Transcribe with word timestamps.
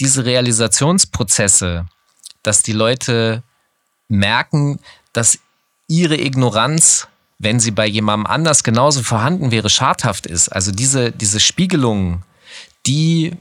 diese 0.00 0.24
Realisationsprozesse, 0.24 1.86
dass 2.42 2.62
die 2.62 2.72
Leute 2.72 3.42
merken, 4.08 4.80
dass 5.12 5.38
ihre 5.88 6.16
Ignoranz, 6.16 7.08
wenn 7.38 7.60
sie 7.60 7.70
bei 7.70 7.86
jemandem 7.86 8.26
anders 8.26 8.62
genauso 8.62 9.02
vorhanden 9.02 9.50
wäre, 9.50 9.70
schadhaft 9.70 10.26
ist. 10.26 10.48
Also 10.48 10.72
diese, 10.72 11.12
diese 11.12 11.40
Spiegelungen, 11.40 12.22
die 12.86 13.36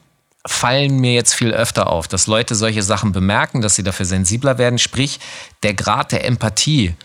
fallen 0.46 1.00
mir 1.00 1.14
jetzt 1.14 1.34
viel 1.34 1.52
öfter 1.52 1.88
auf, 1.88 2.08
dass 2.08 2.28
Leute 2.28 2.56
solche 2.56 2.84
Sachen 2.84 3.12
bemerken, 3.12 3.62
dass 3.62 3.76
sie 3.76 3.84
dafür 3.84 4.06
sensibler 4.06 4.58
werden. 4.58 4.80
Sprich, 4.80 5.20
der 5.64 5.74
Grad 5.74 6.12
der 6.12 6.26
Empathie 6.26 6.96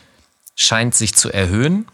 scheint 0.55 0.95
sich 0.95 1.15
zu 1.15 1.31
erhöhen. 1.31 1.87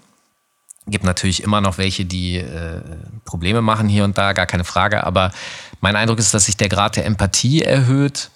Gibt 0.88 1.04
natürlich 1.04 1.42
immer 1.42 1.60
noch 1.60 1.78
welche, 1.78 2.04
die 2.04 2.38
äh, 2.38 2.80
Probleme 3.24 3.62
machen 3.62 3.88
hier 3.88 4.04
und 4.04 4.16
da, 4.16 4.32
gar 4.32 4.46
keine 4.46 4.64
Frage. 4.64 5.04
Aber 5.04 5.32
mein 5.80 5.96
Eindruck 5.96 6.18
ist, 6.18 6.34
dass 6.34 6.46
sich 6.46 6.56
der 6.56 6.68
Grad 6.68 6.96
der 6.96 7.06
Empathie 7.06 7.62
erhöht, 7.62 8.30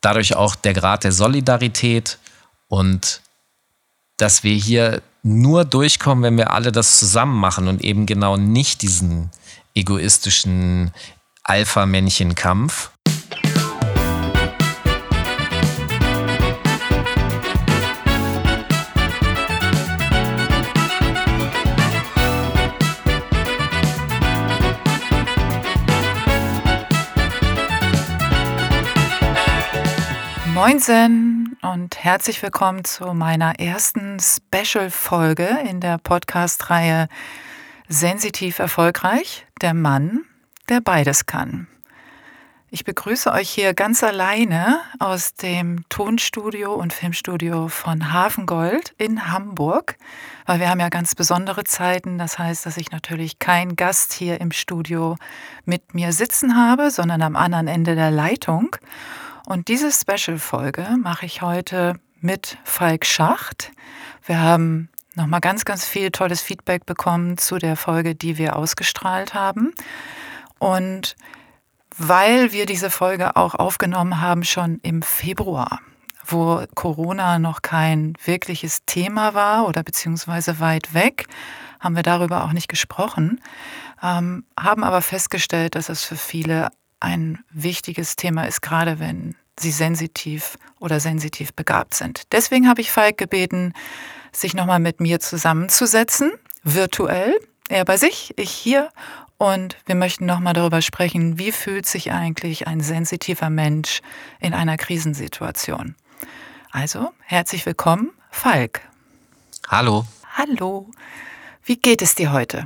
dadurch 0.00 0.36
auch 0.36 0.54
der 0.56 0.74
Grad 0.74 1.04
der 1.04 1.12
Solidarität 1.12 2.18
und 2.68 3.20
dass 4.16 4.44
wir 4.44 4.54
hier 4.54 5.02
nur 5.22 5.64
durchkommen, 5.64 6.22
wenn 6.22 6.36
wir 6.36 6.50
alle 6.50 6.70
das 6.70 6.98
zusammen 6.98 7.38
machen 7.38 7.68
und 7.68 7.82
eben 7.82 8.06
genau 8.06 8.36
nicht 8.36 8.82
diesen 8.82 9.30
egoistischen 9.74 10.92
Alpha-Männchen-Kampf. 11.42 12.90
Moinsen 30.54 31.56
und 31.62 32.04
herzlich 32.04 32.40
willkommen 32.40 32.84
zu 32.84 33.12
meiner 33.12 33.58
ersten 33.58 34.18
Special-Folge 34.20 35.48
in 35.68 35.80
der 35.80 35.98
Podcast-Reihe 35.98 37.08
Sensitiv 37.88 38.60
Erfolgreich, 38.60 39.48
der 39.60 39.74
Mann, 39.74 40.20
der 40.68 40.80
beides 40.80 41.26
kann. 41.26 41.66
Ich 42.70 42.84
begrüße 42.84 43.32
euch 43.32 43.50
hier 43.50 43.74
ganz 43.74 44.04
alleine 44.04 44.80
aus 45.00 45.34
dem 45.34 45.84
Tonstudio 45.88 46.72
und 46.72 46.92
Filmstudio 46.92 47.66
von 47.66 48.12
Hafengold 48.12 48.94
in 48.96 49.32
Hamburg, 49.32 49.96
weil 50.46 50.60
wir 50.60 50.70
haben 50.70 50.80
ja 50.80 50.88
ganz 50.88 51.16
besondere 51.16 51.64
Zeiten. 51.64 52.16
Das 52.16 52.38
heißt, 52.38 52.64
dass 52.64 52.76
ich 52.76 52.92
natürlich 52.92 53.40
keinen 53.40 53.74
Gast 53.74 54.12
hier 54.12 54.40
im 54.40 54.52
Studio 54.52 55.16
mit 55.64 55.94
mir 55.94 56.12
sitzen 56.12 56.56
habe, 56.56 56.92
sondern 56.92 57.22
am 57.22 57.34
anderen 57.34 57.66
Ende 57.66 57.96
der 57.96 58.12
Leitung. 58.12 58.76
Und 59.46 59.68
diese 59.68 59.90
Special-Folge 59.92 60.96
mache 61.02 61.26
ich 61.26 61.42
heute 61.42 62.00
mit 62.20 62.56
Falk 62.64 63.04
Schacht. 63.04 63.72
Wir 64.24 64.40
haben 64.40 64.88
nochmal 65.14 65.40
ganz, 65.40 65.64
ganz 65.64 65.86
viel 65.86 66.10
tolles 66.10 66.40
Feedback 66.40 66.86
bekommen 66.86 67.36
zu 67.36 67.58
der 67.58 67.76
Folge, 67.76 68.14
die 68.14 68.38
wir 68.38 68.56
ausgestrahlt 68.56 69.34
haben. 69.34 69.74
Und 70.58 71.16
weil 71.96 72.52
wir 72.52 72.66
diese 72.66 72.90
Folge 72.90 73.36
auch 73.36 73.54
aufgenommen 73.54 74.20
haben 74.20 74.44
schon 74.44 74.80
im 74.82 75.02
Februar, 75.02 75.80
wo 76.24 76.64
Corona 76.74 77.38
noch 77.38 77.60
kein 77.60 78.14
wirkliches 78.24 78.84
Thema 78.86 79.34
war 79.34 79.68
oder 79.68 79.82
beziehungsweise 79.82 80.58
weit 80.58 80.94
weg, 80.94 81.26
haben 81.80 81.96
wir 81.96 82.02
darüber 82.02 82.44
auch 82.44 82.52
nicht 82.52 82.68
gesprochen, 82.68 83.40
ähm, 84.02 84.44
haben 84.58 84.84
aber 84.84 85.02
festgestellt, 85.02 85.74
dass 85.74 85.90
es 85.90 86.04
für 86.04 86.16
viele 86.16 86.70
ein 87.04 87.44
wichtiges 87.50 88.16
Thema 88.16 88.44
ist, 88.44 88.62
gerade 88.62 88.98
wenn 88.98 89.36
sie 89.58 89.70
sensitiv 89.70 90.56
oder 90.80 90.98
sensitiv 90.98 91.52
begabt 91.54 91.94
sind. 91.94 92.32
Deswegen 92.32 92.68
habe 92.68 92.80
ich 92.80 92.90
Falk 92.90 93.18
gebeten, 93.18 93.72
sich 94.32 94.54
nochmal 94.54 94.80
mit 94.80 95.00
mir 95.00 95.20
zusammenzusetzen, 95.20 96.32
virtuell, 96.64 97.38
er 97.68 97.84
bei 97.84 97.96
sich, 97.96 98.32
ich 98.36 98.50
hier. 98.50 98.90
Und 99.36 99.76
wir 99.86 99.94
möchten 99.94 100.26
nochmal 100.26 100.54
darüber 100.54 100.80
sprechen, 100.80 101.38
wie 101.38 101.52
fühlt 101.52 101.86
sich 101.86 102.12
eigentlich 102.12 102.66
ein 102.66 102.80
sensitiver 102.80 103.50
Mensch 103.50 104.00
in 104.40 104.54
einer 104.54 104.76
Krisensituation. 104.76 105.94
Also, 106.72 107.12
herzlich 107.20 107.66
willkommen, 107.66 108.10
Falk. 108.30 108.80
Hallo. 109.68 110.06
Hallo. 110.36 110.90
Wie 111.64 111.76
geht 111.76 112.02
es 112.02 112.14
dir 112.14 112.32
heute? 112.32 112.64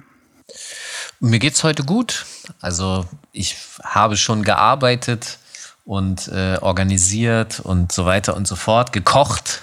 Mir 1.21 1.39
geht 1.39 1.55
es 1.55 1.65
heute 1.65 1.85
gut. 1.85 2.27
Also 2.61 3.07
ich 3.33 3.57
habe 3.83 4.17
schon 4.17 4.43
gearbeitet 4.43 5.39
und 5.85 6.29
äh, 6.29 6.59
organisiert 6.61 7.61
und 7.61 7.93
so 7.93 8.07
weiter 8.07 8.37
und 8.37 8.47
so 8.47 8.57
fort, 8.57 8.93
gekocht. 8.93 9.63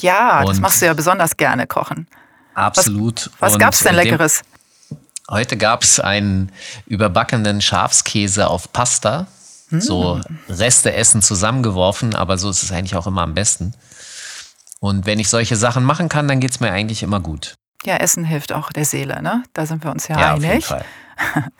Ja, 0.00 0.40
und 0.40 0.48
das 0.48 0.60
machst 0.60 0.82
du 0.82 0.86
ja 0.86 0.94
besonders 0.94 1.36
gerne, 1.36 1.66
kochen. 1.66 2.06
Absolut. 2.54 3.30
Was, 3.38 3.52
was 3.52 3.58
gab 3.58 3.72
es 3.72 3.80
denn 3.80 3.94
Leckeres? 3.94 4.42
heute 5.30 5.56
gab 5.56 5.82
es 5.82 6.00
einen 6.00 6.50
überbackenen 6.86 7.60
Schafskäse 7.60 8.48
auf 8.48 8.72
Pasta. 8.72 9.26
Hm. 9.68 9.80
So 9.80 10.20
Reste 10.48 10.94
essen 10.94 11.22
zusammengeworfen, 11.22 12.14
aber 12.14 12.38
so 12.38 12.48
ist 12.48 12.62
es 12.62 12.72
eigentlich 12.72 12.96
auch 12.96 13.06
immer 13.06 13.22
am 13.22 13.34
besten. 13.34 13.74
Und 14.80 15.06
wenn 15.06 15.18
ich 15.18 15.28
solche 15.28 15.56
Sachen 15.56 15.84
machen 15.84 16.08
kann, 16.08 16.28
dann 16.28 16.40
geht 16.40 16.52
es 16.52 16.60
mir 16.60 16.72
eigentlich 16.72 17.02
immer 17.02 17.20
gut. 17.20 17.54
Ja, 17.84 17.96
Essen 17.96 18.24
hilft 18.24 18.52
auch 18.52 18.72
der 18.72 18.84
Seele, 18.84 19.22
ne? 19.22 19.44
Da 19.52 19.66
sind 19.66 19.84
wir 19.84 19.90
uns 19.90 20.08
ja, 20.08 20.18
ja 20.18 20.34
einig. 20.34 20.46
Auf 20.46 20.52
jeden 20.52 20.62
Fall. 20.62 20.84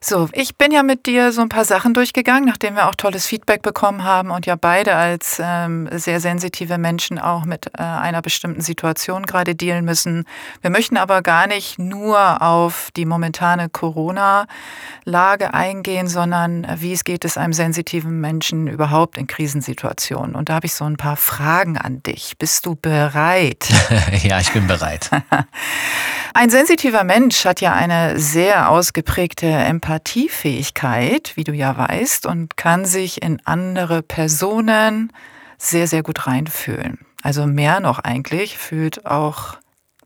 So, 0.00 0.28
ich 0.32 0.56
bin 0.56 0.70
ja 0.70 0.84
mit 0.84 1.06
dir 1.06 1.32
so 1.32 1.40
ein 1.40 1.48
paar 1.48 1.64
Sachen 1.64 1.92
durchgegangen, 1.92 2.44
nachdem 2.44 2.76
wir 2.76 2.88
auch 2.88 2.94
tolles 2.94 3.26
Feedback 3.26 3.62
bekommen 3.62 4.04
haben 4.04 4.30
und 4.30 4.46
ja 4.46 4.54
beide 4.54 4.94
als 4.94 5.40
ähm, 5.42 5.88
sehr 5.90 6.20
sensitive 6.20 6.78
Menschen 6.78 7.18
auch 7.18 7.44
mit 7.44 7.66
äh, 7.76 7.82
einer 7.82 8.22
bestimmten 8.22 8.60
Situation 8.60 9.26
gerade 9.26 9.56
dealen 9.56 9.84
müssen. 9.84 10.24
Wir 10.60 10.70
möchten 10.70 10.96
aber 10.96 11.22
gar 11.22 11.48
nicht 11.48 11.80
nur 11.80 12.40
auf 12.40 12.90
die 12.96 13.06
momentane 13.06 13.68
Corona-Lage 13.68 15.52
eingehen, 15.52 16.06
sondern 16.06 16.62
äh, 16.62 16.76
wie 16.78 16.92
es 16.92 17.02
geht 17.02 17.24
es 17.24 17.36
einem 17.36 17.52
sensitiven 17.52 18.20
Menschen 18.20 18.68
überhaupt 18.68 19.18
in 19.18 19.26
Krisensituationen. 19.26 20.36
Und 20.36 20.48
da 20.48 20.54
habe 20.54 20.66
ich 20.66 20.74
so 20.74 20.84
ein 20.84 20.96
paar 20.96 21.16
Fragen 21.16 21.76
an 21.76 22.04
dich. 22.04 22.36
Bist 22.38 22.66
du 22.66 22.76
bereit? 22.76 23.68
ja, 24.22 24.38
ich 24.38 24.52
bin 24.52 24.68
bereit. 24.68 25.10
Ein 26.34 26.50
sensitiver 26.50 27.02
Mensch 27.02 27.44
hat 27.44 27.60
ja 27.60 27.72
eine 27.72 28.18
sehr 28.20 28.70
ausgeprägte 28.88 29.46
Empathiefähigkeit, 29.46 31.32
wie 31.34 31.44
du 31.44 31.52
ja 31.52 31.76
weißt, 31.76 32.24
und 32.24 32.56
kann 32.56 32.86
sich 32.86 33.20
in 33.20 33.38
andere 33.44 34.00
Personen 34.00 35.12
sehr, 35.58 35.86
sehr 35.86 36.02
gut 36.02 36.26
reinfühlen. 36.26 37.00
Also 37.22 37.46
mehr 37.46 37.80
noch 37.80 37.98
eigentlich, 37.98 38.56
fühlt 38.56 39.04
auch, 39.04 39.58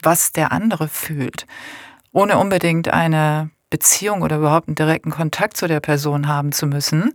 was 0.02 0.32
der 0.32 0.50
andere 0.50 0.88
fühlt, 0.88 1.46
ohne 2.10 2.38
unbedingt 2.38 2.92
eine 2.92 3.50
Beziehung 3.70 4.22
oder 4.22 4.38
überhaupt 4.38 4.66
einen 4.66 4.74
direkten 4.74 5.10
Kontakt 5.10 5.56
zu 5.56 5.68
der 5.68 5.78
Person 5.78 6.26
haben 6.26 6.50
zu 6.50 6.66
müssen. 6.66 7.12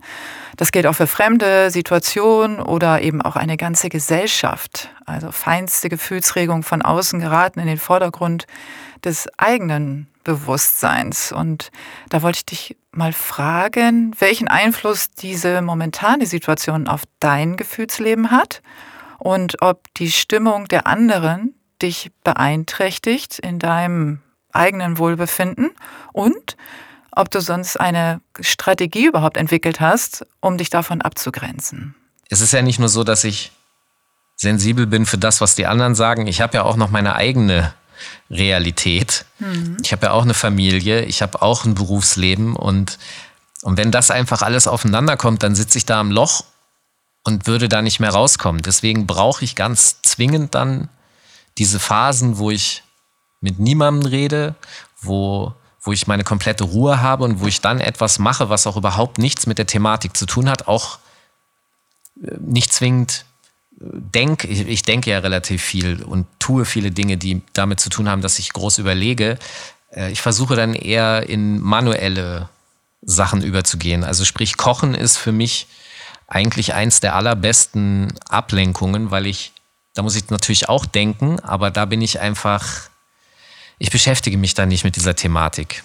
Das 0.56 0.72
gilt 0.72 0.86
auch 0.86 0.94
für 0.94 1.06
fremde 1.06 1.70
Situationen 1.70 2.60
oder 2.62 3.02
eben 3.02 3.20
auch 3.20 3.36
eine 3.36 3.58
ganze 3.58 3.90
Gesellschaft. 3.90 4.88
Also 5.04 5.32
feinste 5.32 5.90
Gefühlsregungen 5.90 6.62
von 6.62 6.80
außen 6.80 7.20
geraten 7.20 7.60
in 7.60 7.66
den 7.66 7.78
Vordergrund 7.78 8.46
des 9.04 9.28
eigenen 9.36 10.08
Bewusstseins. 10.24 11.32
Und 11.32 11.70
da 12.08 12.22
wollte 12.22 12.38
ich 12.38 12.46
dich 12.46 12.76
mal 12.90 13.12
fragen, 13.12 14.14
welchen 14.18 14.48
Einfluss 14.48 15.10
diese 15.10 15.62
momentane 15.62 16.26
Situation 16.26 16.88
auf 16.88 17.02
dein 17.20 17.56
Gefühlsleben 17.56 18.30
hat 18.30 18.62
und 19.18 19.62
ob 19.62 19.92
die 19.94 20.10
Stimmung 20.10 20.68
der 20.68 20.86
anderen 20.86 21.54
dich 21.80 22.10
beeinträchtigt 22.24 23.38
in 23.38 23.58
deinem 23.58 24.20
eigenen 24.52 24.98
Wohlbefinden 24.98 25.70
und 26.12 26.56
ob 27.12 27.30
du 27.30 27.40
sonst 27.40 27.78
eine 27.78 28.20
Strategie 28.40 29.06
überhaupt 29.06 29.36
entwickelt 29.36 29.80
hast, 29.80 30.26
um 30.40 30.56
dich 30.56 30.70
davon 30.70 31.02
abzugrenzen. 31.02 31.94
Es 32.28 32.40
ist 32.40 32.52
ja 32.52 32.62
nicht 32.62 32.78
nur 32.78 32.88
so, 32.88 33.04
dass 33.04 33.24
ich 33.24 33.52
sensibel 34.36 34.86
bin 34.86 35.06
für 35.06 35.18
das, 35.18 35.40
was 35.40 35.54
die 35.54 35.66
anderen 35.66 35.94
sagen. 35.94 36.26
Ich 36.26 36.40
habe 36.40 36.54
ja 36.54 36.62
auch 36.62 36.76
noch 36.76 36.90
meine 36.90 37.16
eigene 37.16 37.74
Realität. 38.30 39.24
Mhm. 39.38 39.76
Ich 39.82 39.92
habe 39.92 40.06
ja 40.06 40.12
auch 40.12 40.22
eine 40.22 40.34
Familie, 40.34 41.04
ich 41.04 41.22
habe 41.22 41.42
auch 41.42 41.64
ein 41.64 41.74
Berufsleben 41.74 42.56
und, 42.56 42.98
und 43.62 43.76
wenn 43.76 43.90
das 43.90 44.10
einfach 44.10 44.42
alles 44.42 44.66
aufeinander 44.66 45.16
kommt, 45.16 45.42
dann 45.42 45.54
sitze 45.54 45.78
ich 45.78 45.86
da 45.86 46.00
am 46.00 46.10
Loch 46.10 46.44
und 47.24 47.46
würde 47.46 47.68
da 47.68 47.82
nicht 47.82 48.00
mehr 48.00 48.10
rauskommen. 48.10 48.62
Deswegen 48.62 49.06
brauche 49.06 49.44
ich 49.44 49.54
ganz 49.54 50.00
zwingend 50.02 50.54
dann 50.54 50.88
diese 51.58 51.78
Phasen, 51.78 52.38
wo 52.38 52.50
ich 52.50 52.82
mit 53.40 53.58
niemandem 53.58 54.10
rede, 54.10 54.54
wo, 55.00 55.54
wo 55.82 55.92
ich 55.92 56.06
meine 56.06 56.24
komplette 56.24 56.64
Ruhe 56.64 57.00
habe 57.00 57.24
und 57.24 57.40
wo 57.40 57.46
ich 57.46 57.60
dann 57.60 57.80
etwas 57.80 58.18
mache, 58.18 58.48
was 58.48 58.66
auch 58.66 58.76
überhaupt 58.76 59.18
nichts 59.18 59.46
mit 59.46 59.58
der 59.58 59.66
Thematik 59.66 60.16
zu 60.16 60.26
tun 60.26 60.48
hat, 60.48 60.68
auch 60.68 60.98
äh, 62.22 62.36
nicht 62.40 62.72
zwingend 62.72 63.24
denke, 63.80 64.48
ich, 64.48 64.66
ich 64.66 64.82
denke 64.82 65.10
ja 65.10 65.18
relativ 65.18 65.62
viel 65.62 66.02
und 66.02 66.26
tue 66.38 66.64
viele 66.64 66.90
Dinge, 66.90 67.16
die 67.16 67.42
damit 67.52 67.80
zu 67.80 67.90
tun 67.90 68.08
haben, 68.08 68.22
dass 68.22 68.38
ich 68.38 68.52
groß 68.52 68.78
überlege. 68.78 69.38
Äh, 69.92 70.10
ich 70.10 70.20
versuche 70.20 70.56
dann 70.56 70.74
eher 70.74 71.28
in 71.28 71.60
manuelle 71.60 72.48
Sachen 73.02 73.42
überzugehen. 73.42 74.04
Also 74.04 74.24
sprich, 74.24 74.56
Kochen 74.56 74.94
ist 74.94 75.16
für 75.16 75.32
mich 75.32 75.68
eigentlich 76.26 76.74
eins 76.74 77.00
der 77.00 77.14
allerbesten 77.14 78.12
Ablenkungen, 78.28 79.10
weil 79.10 79.26
ich, 79.26 79.52
da 79.94 80.02
muss 80.02 80.16
ich 80.16 80.28
natürlich 80.30 80.68
auch 80.68 80.84
denken, 80.84 81.40
aber 81.40 81.70
da 81.70 81.84
bin 81.84 82.02
ich 82.02 82.20
einfach, 82.20 82.90
ich 83.78 83.90
beschäftige 83.90 84.36
mich 84.36 84.54
dann 84.54 84.68
nicht 84.68 84.84
mit 84.84 84.96
dieser 84.96 85.14
Thematik. 85.14 85.84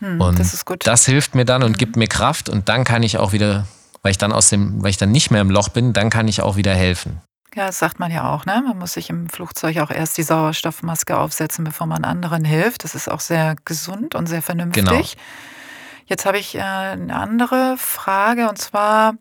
Hm, 0.00 0.20
und 0.20 0.38
das, 0.38 0.64
das, 0.80 1.06
hilft 1.06 1.34
mir 1.34 1.44
dann 1.44 1.62
und 1.62 1.72
mhm. 1.72 1.76
gibt 1.76 1.96
mir 1.96 2.08
Kraft 2.08 2.48
und 2.48 2.68
dann 2.68 2.84
kann 2.84 3.02
ich 3.02 3.18
auch 3.18 3.32
wieder, 3.32 3.66
weil 4.02 4.12
ich 4.12 4.18
dann 4.18 4.32
aus 4.32 4.48
dem, 4.48 4.82
weil 4.82 4.90
ich 4.90 4.96
dann 4.96 5.12
nicht 5.12 5.30
mehr 5.30 5.40
im 5.40 5.50
Loch 5.50 5.68
bin, 5.68 5.92
dann 5.92 6.10
kann 6.10 6.28
ich 6.28 6.42
auch 6.42 6.56
wieder 6.56 6.74
helfen. 6.74 7.20
Ja, 7.54 7.66
das 7.66 7.80
sagt 7.80 7.98
man 7.98 8.12
ja 8.12 8.32
auch, 8.32 8.46
ne? 8.46 8.62
Man 8.64 8.78
muss 8.78 8.92
sich 8.92 9.10
im 9.10 9.28
Flugzeug 9.28 9.78
auch 9.78 9.90
erst 9.90 10.16
die 10.16 10.22
Sauerstoffmaske 10.22 11.18
aufsetzen, 11.18 11.64
bevor 11.64 11.88
man 11.88 12.04
anderen 12.04 12.44
hilft. 12.44 12.84
Das 12.84 12.94
ist 12.94 13.10
auch 13.10 13.18
sehr 13.18 13.56
gesund 13.64 14.14
und 14.14 14.26
sehr 14.26 14.42
vernünftig. 14.42 14.84
Genau. 14.84 15.02
Jetzt 16.10 16.26
habe 16.26 16.38
ich 16.38 16.56
äh, 16.56 16.60
eine 16.60 17.14
andere 17.14 17.76
Frage 17.78 18.48
und 18.48 18.58
zwar 18.58 19.14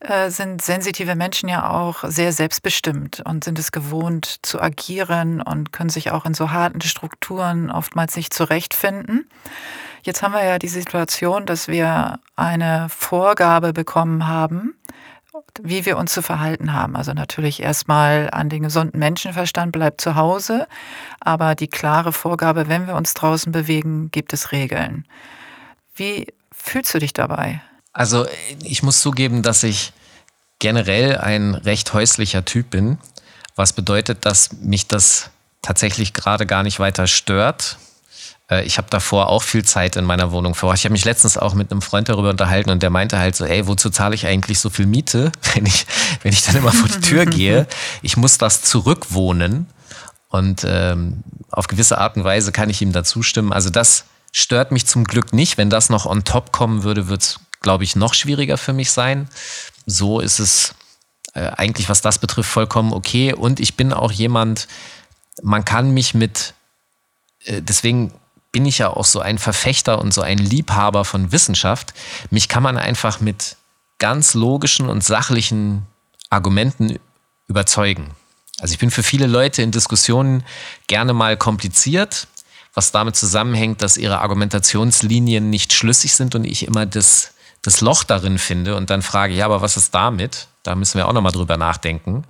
äh, 0.00 0.28
sind 0.28 0.60
sensitive 0.60 1.14
Menschen 1.14 1.48
ja 1.48 1.70
auch 1.70 2.04
sehr 2.06 2.32
selbstbestimmt 2.32 3.22
und 3.24 3.44
sind 3.44 3.58
es 3.58 3.72
gewohnt 3.72 4.40
zu 4.42 4.60
agieren 4.60 5.40
und 5.40 5.72
können 5.72 5.88
sich 5.88 6.10
auch 6.10 6.26
in 6.26 6.34
so 6.34 6.50
harten 6.50 6.82
Strukturen 6.82 7.70
oftmals 7.70 8.14
nicht 8.14 8.34
zurechtfinden. 8.34 9.26
Jetzt 10.04 10.22
haben 10.22 10.34
wir 10.34 10.44
ja 10.44 10.58
die 10.58 10.68
Situation, 10.68 11.46
dass 11.46 11.66
wir 11.66 12.20
eine 12.36 12.88
Vorgabe 12.90 13.72
bekommen 13.72 14.26
haben, 14.26 14.74
wie 15.62 15.86
wir 15.86 15.96
uns 15.96 16.12
zu 16.12 16.20
verhalten 16.20 16.74
haben. 16.74 16.94
Also 16.94 17.14
natürlich 17.14 17.62
erstmal 17.62 18.28
an 18.30 18.50
den 18.50 18.64
gesunden 18.64 18.98
Menschenverstand 18.98 19.72
bleibt 19.72 20.02
zu 20.02 20.14
Hause, 20.14 20.68
aber 21.20 21.54
die 21.54 21.68
klare 21.68 22.12
Vorgabe, 22.12 22.68
wenn 22.68 22.86
wir 22.86 22.96
uns 22.96 23.14
draußen 23.14 23.50
bewegen, 23.50 24.10
gibt 24.10 24.34
es 24.34 24.52
Regeln. 24.52 25.06
Wie 25.96 26.26
fühlst 26.52 26.92
du 26.92 26.98
dich 26.98 27.14
dabei? 27.14 27.62
Also 27.94 28.26
ich 28.62 28.82
muss 28.82 29.00
zugeben, 29.00 29.42
dass 29.42 29.62
ich 29.62 29.94
generell 30.58 31.16
ein 31.16 31.54
recht 31.54 31.94
häuslicher 31.94 32.44
Typ 32.44 32.68
bin, 32.68 32.98
was 33.56 33.72
bedeutet, 33.72 34.26
dass 34.26 34.52
mich 34.52 34.86
das 34.86 35.30
tatsächlich 35.62 36.12
gerade 36.12 36.44
gar 36.44 36.62
nicht 36.62 36.78
weiter 36.78 37.06
stört. 37.06 37.78
Äh, 38.50 38.64
ich 38.64 38.78
habe 38.78 38.88
davor 38.90 39.28
auch 39.28 39.42
viel 39.42 39.64
Zeit 39.64 39.96
in 39.96 40.04
meiner 40.04 40.32
Wohnung 40.32 40.54
verbracht. 40.54 40.78
Ich 40.78 40.84
habe 40.84 40.92
mich 40.92 41.04
letztens 41.04 41.36
auch 41.38 41.54
mit 41.54 41.70
einem 41.70 41.82
Freund 41.82 42.08
darüber 42.08 42.30
unterhalten 42.30 42.70
und 42.70 42.82
der 42.82 42.90
meinte 42.90 43.18
halt 43.18 43.36
so, 43.36 43.44
ey, 43.44 43.66
wozu 43.66 43.90
zahle 43.90 44.14
ich 44.14 44.26
eigentlich 44.26 44.58
so 44.58 44.70
viel 44.70 44.86
Miete, 44.86 45.32
wenn 45.54 45.66
ich, 45.66 45.86
wenn 46.22 46.32
ich 46.32 46.42
dann 46.44 46.56
immer 46.56 46.72
vor 46.72 46.88
die 46.88 47.00
Tür 47.00 47.26
gehe? 47.26 47.66
Ich 48.02 48.16
muss 48.16 48.38
das 48.38 48.62
zurückwohnen. 48.62 49.66
Und 50.28 50.66
ähm, 50.66 51.22
auf 51.50 51.68
gewisse 51.68 51.98
Art 51.98 52.16
und 52.16 52.24
Weise 52.24 52.50
kann 52.50 52.68
ich 52.68 52.82
ihm 52.82 52.90
dazu 52.90 53.22
stimmen. 53.22 53.52
Also 53.52 53.70
das 53.70 54.04
Stört 54.36 54.72
mich 54.72 54.84
zum 54.84 55.04
Glück 55.04 55.32
nicht. 55.32 55.58
Wenn 55.58 55.70
das 55.70 55.90
noch 55.90 56.06
on 56.06 56.24
top 56.24 56.50
kommen 56.50 56.82
würde, 56.82 57.06
wird 57.06 57.22
es, 57.22 57.38
glaube 57.60 57.84
ich, 57.84 57.94
noch 57.94 58.14
schwieriger 58.14 58.58
für 58.58 58.72
mich 58.72 58.90
sein. 58.90 59.28
So 59.86 60.18
ist 60.18 60.40
es 60.40 60.74
äh, 61.34 61.52
eigentlich, 61.56 61.88
was 61.88 62.00
das 62.00 62.18
betrifft, 62.18 62.50
vollkommen 62.50 62.92
okay. 62.92 63.32
Und 63.32 63.60
ich 63.60 63.76
bin 63.76 63.92
auch 63.92 64.10
jemand, 64.10 64.66
man 65.40 65.64
kann 65.64 65.94
mich 65.94 66.14
mit, 66.14 66.54
äh, 67.44 67.62
deswegen 67.62 68.12
bin 68.54 68.66
ich 68.66 68.78
ja 68.78 68.88
auch 68.88 69.04
so 69.04 69.18
ein 69.18 69.38
Verfechter 69.38 69.98
und 69.98 70.14
so 70.14 70.22
ein 70.22 70.38
Liebhaber 70.38 71.04
von 71.04 71.32
Wissenschaft. 71.32 71.92
Mich 72.30 72.48
kann 72.48 72.62
man 72.62 72.78
einfach 72.78 73.18
mit 73.18 73.56
ganz 73.98 74.34
logischen 74.34 74.88
und 74.88 75.02
sachlichen 75.02 75.82
Argumenten 76.30 77.00
überzeugen. 77.48 78.12
Also 78.60 78.74
ich 78.74 78.78
bin 78.78 78.92
für 78.92 79.02
viele 79.02 79.26
Leute 79.26 79.60
in 79.60 79.72
Diskussionen 79.72 80.44
gerne 80.86 81.14
mal 81.14 81.36
kompliziert, 81.36 82.28
was 82.74 82.92
damit 82.92 83.16
zusammenhängt, 83.16 83.82
dass 83.82 83.96
ihre 83.96 84.20
Argumentationslinien 84.20 85.50
nicht 85.50 85.72
schlüssig 85.72 86.14
sind 86.14 86.36
und 86.36 86.44
ich 86.44 86.64
immer 86.64 86.86
das, 86.86 87.34
das 87.62 87.80
Loch 87.80 88.04
darin 88.04 88.38
finde 88.38 88.76
und 88.76 88.88
dann 88.88 89.02
frage, 89.02 89.34
ja, 89.34 89.46
aber 89.46 89.62
was 89.62 89.76
ist 89.76 89.92
damit? 89.96 90.46
Da 90.62 90.76
müssen 90.76 90.96
wir 90.96 91.08
auch 91.08 91.12
nochmal 91.12 91.32
drüber 91.32 91.56
nachdenken. 91.56 92.22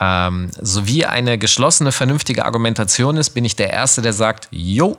Ähm, 0.00 0.50
so 0.58 0.86
wie 0.86 1.04
eine 1.04 1.36
geschlossene, 1.36 1.92
vernünftige 1.92 2.46
Argumentation 2.46 3.18
ist, 3.18 3.30
bin 3.30 3.44
ich 3.44 3.54
der 3.54 3.68
Erste, 3.68 4.00
der 4.00 4.14
sagt, 4.14 4.48
jo, 4.50 4.96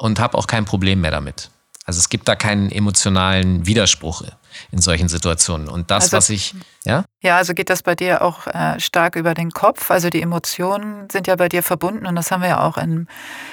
und 0.00 0.18
habe 0.18 0.36
auch 0.38 0.46
kein 0.46 0.64
Problem 0.64 1.02
mehr 1.02 1.10
damit. 1.10 1.50
Also 1.84 1.98
es 1.98 2.08
gibt 2.08 2.28
da 2.28 2.36
keinen 2.36 2.70
emotionalen 2.70 3.66
Widerspruch 3.66 4.22
in 4.70 4.80
solchen 4.80 5.08
Situationen. 5.08 5.68
Und 5.68 5.90
das, 5.90 6.04
also, 6.04 6.16
was 6.16 6.30
ich, 6.30 6.54
ja? 6.84 7.04
Ja, 7.20 7.36
also 7.36 7.52
geht 7.52 7.68
das 7.68 7.82
bei 7.82 7.94
dir 7.94 8.22
auch 8.22 8.46
äh, 8.46 8.78
stark 8.80 9.16
über 9.16 9.34
den 9.34 9.50
Kopf. 9.50 9.90
Also 9.90 10.08
die 10.08 10.22
Emotionen 10.22 11.08
sind 11.10 11.26
ja 11.26 11.36
bei 11.36 11.48
dir 11.48 11.62
verbunden 11.62 12.06
und 12.06 12.16
das 12.16 12.30
haben 12.30 12.42
wir 12.42 12.50
ja 12.50 12.60
auch 12.60 12.76
in, 12.76 13.08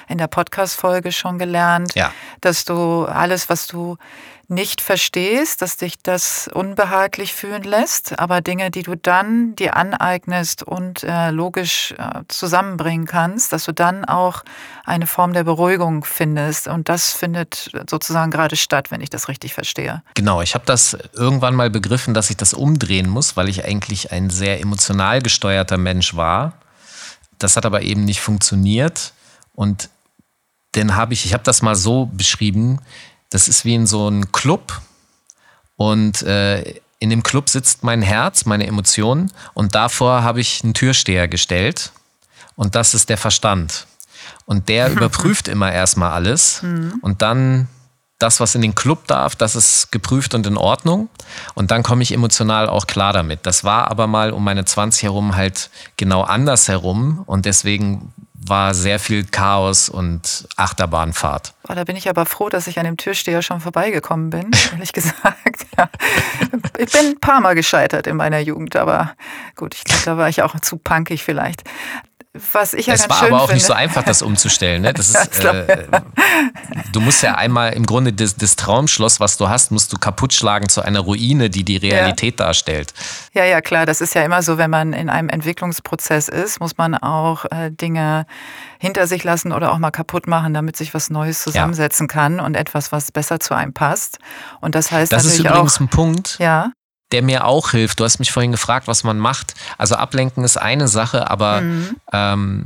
in 0.08 0.18
der 0.18 0.28
Podcast-Folge 0.28 1.12
schon 1.12 1.38
gelernt, 1.38 1.96
ja. 1.96 2.14
dass 2.42 2.66
du 2.66 3.06
alles, 3.06 3.50
was 3.50 3.68
du 3.68 3.98
nicht 4.50 4.80
verstehst, 4.80 5.62
dass 5.62 5.76
dich 5.76 5.98
das 6.02 6.50
unbehaglich 6.54 7.34
fühlen 7.34 7.64
lässt, 7.64 8.18
aber 8.18 8.40
Dinge, 8.40 8.72
die 8.72 8.84
du 8.84 8.96
dann 8.96 9.56
dir 9.56 9.76
aneignest 9.76 10.64
und 10.64 11.04
äh, 11.04 11.32
logisch 11.32 11.94
äh, 11.98 12.22
zusammenbringen 12.30 13.06
kannst, 13.06 13.52
dass 13.52 13.66
du 13.66 13.74
dann 13.74 14.06
auch 14.06 14.44
eine 14.86 15.06
Form 15.06 15.34
der 15.34 15.44
Beruhigung 15.44 16.06
findest. 16.06 16.70
Und 16.70 16.88
das 16.88 17.12
findet 17.12 17.72
sozusagen 17.90 18.32
gerade 18.32 18.56
statt, 18.56 18.90
wenn 18.90 19.02
ich 19.02 19.10
das 19.10 19.28
richtig 19.28 19.54
verstehe. 19.54 20.02
Genau, 20.14 20.42
ich 20.42 20.54
habe 20.54 20.66
das 20.66 20.98
irgendwann 21.14 21.54
mal 21.54 21.70
begriffen, 21.70 22.14
dass 22.14 22.30
ich 22.30 22.38
das 22.38 22.54
umdrehen 22.54 23.10
muss, 23.10 23.36
weil 23.36 23.50
ich 23.50 23.66
eigentlich 23.66 24.14
ein 24.14 24.30
sehr 24.30 24.62
emotional 24.62 25.22
gesteuerter 25.22 25.78
Mensch 25.78 26.16
war. 26.16 26.54
Das 27.38 27.58
hat 27.58 27.66
aber 27.66 27.82
eben 27.82 28.06
nicht 28.06 28.22
funktioniert. 28.22 29.12
Und 29.54 29.90
dann 30.72 30.96
habe 30.96 31.14
ich, 31.14 31.26
ich 31.26 31.34
habe 31.34 31.44
das 31.44 31.62
mal 31.62 31.76
so 31.76 32.06
beschrieben, 32.06 32.80
das 33.30 33.48
ist 33.48 33.66
wie 33.66 33.76
in 33.76 33.88
so 33.88 34.08
einem 34.08 34.32
Club 34.32 34.82
und 35.76 36.22
äh, 36.24 36.80
in 37.00 37.10
dem 37.10 37.24
Club 37.24 37.50
sitzt 37.50 37.84
mein 37.84 38.02
Herz, 38.02 38.46
meine 38.46 38.66
Emotionen 38.68 39.32
und 39.54 39.76
davor 39.76 40.24
habe 40.24 40.42
ich 40.42 40.64
einen 40.64 40.74
Türsteher 40.74 41.28
gestellt 41.28 41.92
und 42.56 42.76
das 42.76 42.94
ist 42.94 43.10
der 43.10 43.18
Verstand. 43.18 43.88
Und 44.46 44.70
der 44.70 44.92
überprüft 44.92 45.48
immer 45.48 45.72
erstmal 45.72 46.12
alles 46.12 46.64
mhm. 46.64 47.00
und 47.02 47.22
dann 47.22 47.68
das, 48.20 48.40
was 48.40 48.56
in 48.56 48.62
den 48.62 48.74
Club 48.74 49.06
darf, 49.08 49.36
das 49.36 49.56
ist 49.56 49.92
geprüft 49.92 50.34
und 50.34 50.48
in 50.48 50.58
Ordnung. 50.58 51.10
Und 51.54 51.70
dann 51.70 51.84
komme 51.84 52.02
ich 52.02 52.12
emotional 52.12 52.68
auch 52.68 52.88
klar 52.88 53.14
damit. 53.14 53.46
Das 53.46 53.64
war 53.64 53.92
aber 53.92 54.08
mal 54.08 54.32
um 54.32 54.44
meine 54.44 54.66
20 54.66 55.04
herum 55.04 55.36
halt 55.36 55.70
genau 55.98 56.24
anders 56.24 56.68
herum. 56.68 57.22
Und 57.28 57.46
deswegen 57.46 58.14
war 58.50 58.74
sehr 58.74 59.00
viel 59.00 59.26
Chaos 59.26 59.90
und 59.90 60.48
Achterbahnfahrt. 60.56 61.54
Oh, 61.68 61.74
da 61.74 61.84
bin 61.84 61.96
ich 61.96 62.10
aber 62.10 62.26
froh, 62.26 62.50
dass 62.50 62.68
ich 62.68 62.80
an 62.80 62.86
dem 62.86 62.98
Türsteher 62.98 63.42
schon 63.42 63.60
vorbeigekommen 63.62 64.30
bin, 64.30 64.52
ehrlich 64.72 64.94
gesagt. 64.94 65.66
Ja. 65.78 65.90
Ich 66.78 66.92
bin 66.92 67.06
ein 67.08 67.20
paar 67.20 67.42
Mal 67.42 67.56
gescheitert 67.56 68.08
in 68.08 68.16
meiner 68.16 68.40
Jugend, 68.40 68.76
aber 68.76 69.14
gut, 69.56 69.76
ich 69.76 69.84
glaube, 69.84 70.02
da 70.06 70.18
war 70.18 70.30
ich 70.30 70.42
auch 70.42 70.60
zu 70.60 70.78
punkig 70.78 71.24
vielleicht. 71.24 71.64
Was 72.52 72.74
ich 72.74 72.88
ja 72.88 72.94
es 72.94 73.10
war 73.10 73.24
aber 73.24 73.38
auch 73.38 73.42
finde. 73.42 73.56
nicht 73.56 73.66
so 73.66 73.74
einfach, 73.74 74.04
das 74.04 74.22
umzustellen. 74.22 74.82
Ne? 74.82 74.94
Das 74.94 75.10
ist, 75.16 75.44
äh, 75.44 75.88
du 76.94 77.02
musst 77.02 77.22
ja 77.24 77.36
einmal 77.36 77.74
im 77.74 77.86
Grunde 77.86 78.14
das, 78.14 78.36
das, 78.36 78.56
Traumschloss, 78.56 79.20
was 79.20 79.38
du 79.38 79.50
hast, 79.50 79.72
musst 79.72 79.94
du 79.94 79.98
kaputt 79.98 80.34
schlagen 80.34 80.70
zu 80.70 80.82
einer 80.82 81.00
Ruine, 81.00 81.50
die 81.50 81.64
die 81.64 81.78
Realität 81.78 82.40
ja. 82.40 82.46
darstellt. 82.46 82.94
Ja, 83.34 83.46
ja, 83.46 83.62
klar. 83.62 83.86
Das 83.86 84.02
ist 84.02 84.16
ja 84.16 84.24
immer 84.24 84.42
so, 84.42 84.58
wenn 84.58 84.70
man 84.70 84.94
in 84.94 85.10
einem 85.10 85.30
Entwicklungsprozess 85.30 86.28
ist, 86.28 86.60
muss 86.60 86.78
man 86.78 86.96
auch 86.96 87.46
äh, 87.46 87.72
Dinge 87.72 88.26
hinter 88.80 89.08
sich 89.08 89.24
lassen 89.24 89.52
oder 89.52 89.72
auch 89.72 89.78
mal 89.78 89.92
kaputt 89.92 90.28
machen, 90.28 90.54
damit 90.54 90.78
sich 90.78 90.94
was 90.94 91.10
Neues 91.10 91.42
zusammensetzen 91.42 92.08
ja. 92.10 92.14
kann 92.14 92.40
und 92.40 92.56
etwas, 92.56 92.92
was 92.92 93.12
besser 93.12 93.40
zu 93.40 93.54
einem 93.54 93.74
passt. 93.74 94.20
Und 94.62 94.76
das 94.76 94.92
heißt 94.92 95.12
das 95.12 95.26
ist 95.26 95.40
übrigens 95.40 95.78
auch, 95.78 95.82
ein 95.82 95.88
Punkt. 95.88 96.38
Ja 96.40 96.72
der 97.12 97.22
mir 97.22 97.46
auch 97.46 97.72
hilft. 97.72 98.00
Du 98.00 98.04
hast 98.04 98.20
mich 98.20 98.32
vorhin 98.32 98.52
gefragt, 98.52 98.88
was 98.88 99.04
man 99.04 99.18
macht. 99.18 99.54
Also 99.78 99.96
ablenken 99.96 100.44
ist 100.44 100.58
eine 100.58 100.88
Sache, 100.88 101.30
aber 101.30 101.62
mhm. 101.62 101.96
ähm, 102.12 102.66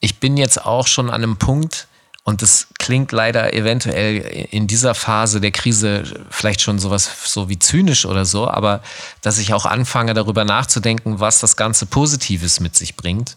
ich 0.00 0.20
bin 0.20 0.36
jetzt 0.36 0.64
auch 0.64 0.86
schon 0.86 1.08
an 1.08 1.22
einem 1.22 1.36
Punkt, 1.36 1.88
und 2.26 2.40
das 2.40 2.68
klingt 2.78 3.12
leider 3.12 3.52
eventuell 3.52 4.46
in 4.50 4.66
dieser 4.66 4.94
Phase 4.94 5.42
der 5.42 5.50
Krise 5.50 6.04
vielleicht 6.30 6.62
schon 6.62 6.78
sowas 6.78 7.10
so 7.24 7.50
wie 7.50 7.58
zynisch 7.58 8.06
oder 8.06 8.24
so, 8.24 8.48
aber 8.48 8.82
dass 9.20 9.36
ich 9.36 9.52
auch 9.52 9.66
anfange 9.66 10.14
darüber 10.14 10.46
nachzudenken, 10.46 11.20
was 11.20 11.40
das 11.40 11.54
Ganze 11.54 11.84
Positives 11.84 12.60
mit 12.60 12.76
sich 12.76 12.96
bringt 12.96 13.36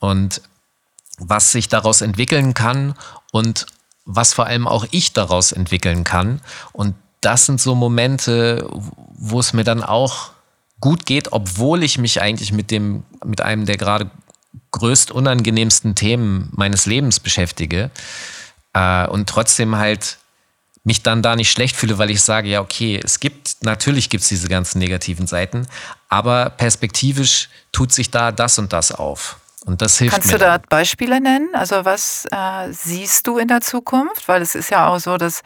und 0.00 0.42
was 1.18 1.52
sich 1.52 1.68
daraus 1.68 2.00
entwickeln 2.00 2.54
kann 2.54 2.94
und 3.30 3.66
was 4.04 4.34
vor 4.34 4.46
allem 4.46 4.66
auch 4.66 4.84
ich 4.90 5.12
daraus 5.12 5.52
entwickeln 5.52 6.02
kann. 6.02 6.40
Und 6.72 6.96
das 7.24 7.46
sind 7.46 7.60
so 7.60 7.74
Momente, 7.74 8.68
wo 9.16 9.40
es 9.40 9.52
mir 9.52 9.64
dann 9.64 9.82
auch 9.82 10.30
gut 10.80 11.06
geht, 11.06 11.32
obwohl 11.32 11.82
ich 11.82 11.98
mich 11.98 12.20
eigentlich 12.20 12.52
mit 12.52 12.70
dem, 12.70 13.04
mit 13.24 13.40
einem 13.40 13.64
der 13.64 13.76
gerade 13.76 14.10
größt 14.70 15.10
unangenehmsten 15.10 15.94
Themen 15.94 16.50
meines 16.52 16.86
Lebens 16.86 17.20
beschäftige 17.20 17.90
äh, 18.74 19.06
und 19.06 19.28
trotzdem 19.28 19.76
halt 19.76 20.18
mich 20.84 21.02
dann 21.02 21.22
da 21.22 21.34
nicht 21.34 21.50
schlecht 21.50 21.76
fühle, 21.76 21.96
weil 21.96 22.10
ich 22.10 22.20
sage, 22.20 22.48
ja, 22.48 22.60
okay, 22.60 23.00
es 23.02 23.18
gibt, 23.18 23.56
natürlich 23.62 24.10
gibt 24.10 24.22
es 24.22 24.28
diese 24.28 24.48
ganzen 24.48 24.78
negativen 24.78 25.26
Seiten, 25.26 25.66
aber 26.10 26.50
perspektivisch 26.50 27.48
tut 27.72 27.90
sich 27.90 28.10
da 28.10 28.32
das 28.32 28.58
und 28.58 28.72
das 28.72 28.92
auf. 28.92 29.38
Und 29.64 29.80
das 29.80 29.98
hilft 29.98 30.14
Kannst 30.14 30.32
mir. 30.32 30.38
du 30.38 30.44
da 30.44 30.58
Beispiele 30.58 31.20
nennen? 31.20 31.48
Also 31.54 31.84
was 31.84 32.26
äh, 32.30 32.70
siehst 32.70 33.26
du 33.26 33.38
in 33.38 33.48
der 33.48 33.62
Zukunft? 33.62 34.28
Weil 34.28 34.42
es 34.42 34.54
ist 34.54 34.70
ja 34.70 34.88
auch 34.88 34.98
so, 34.98 35.16
dass 35.16 35.40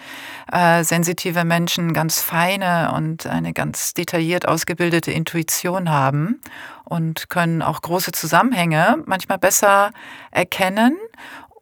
äh, 0.53 0.83
sensitive 0.83 1.45
Menschen 1.45 1.93
ganz 1.93 2.21
feine 2.21 2.93
und 2.95 3.27
eine 3.27 3.53
ganz 3.53 3.95
detailliert 3.95 4.49
ausgebildete 4.49 5.13
Intuition 5.13 5.91
haben 5.91 6.41
und 6.85 7.31
können 7.31 7.63
auch 7.63 7.81
große 7.81 8.11
Zusammenhänge 8.11 9.03
manchmal 9.07 9.39
besser 9.39 9.91
erkennen 10.33 10.97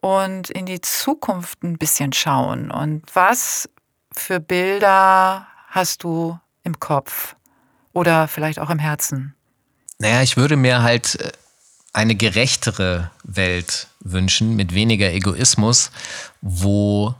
und 0.01 0.49
in 0.49 0.65
die 0.65 0.81
Zukunft 0.81 1.63
ein 1.63 1.77
bisschen 1.77 2.11
schauen. 2.11 2.71
Und 2.71 3.03
was 3.13 3.69
für 4.11 4.39
Bilder 4.39 5.45
hast 5.69 6.03
du 6.03 6.39
im 6.63 6.79
Kopf 6.79 7.35
oder 7.93 8.27
vielleicht 8.27 8.57
auch 8.59 8.71
im 8.71 8.79
Herzen? 8.79 9.35
Naja, 9.99 10.21
ich 10.21 10.37
würde 10.37 10.55
mir 10.55 10.81
halt 10.81 11.19
äh, 11.19 11.31
eine 11.97 12.13
gerechtere 12.13 13.09
Welt 13.23 13.87
wünschen 14.01 14.55
mit 14.55 14.75
weniger 14.75 15.11
Egoismus, 15.11 15.89
wo 16.41 17.15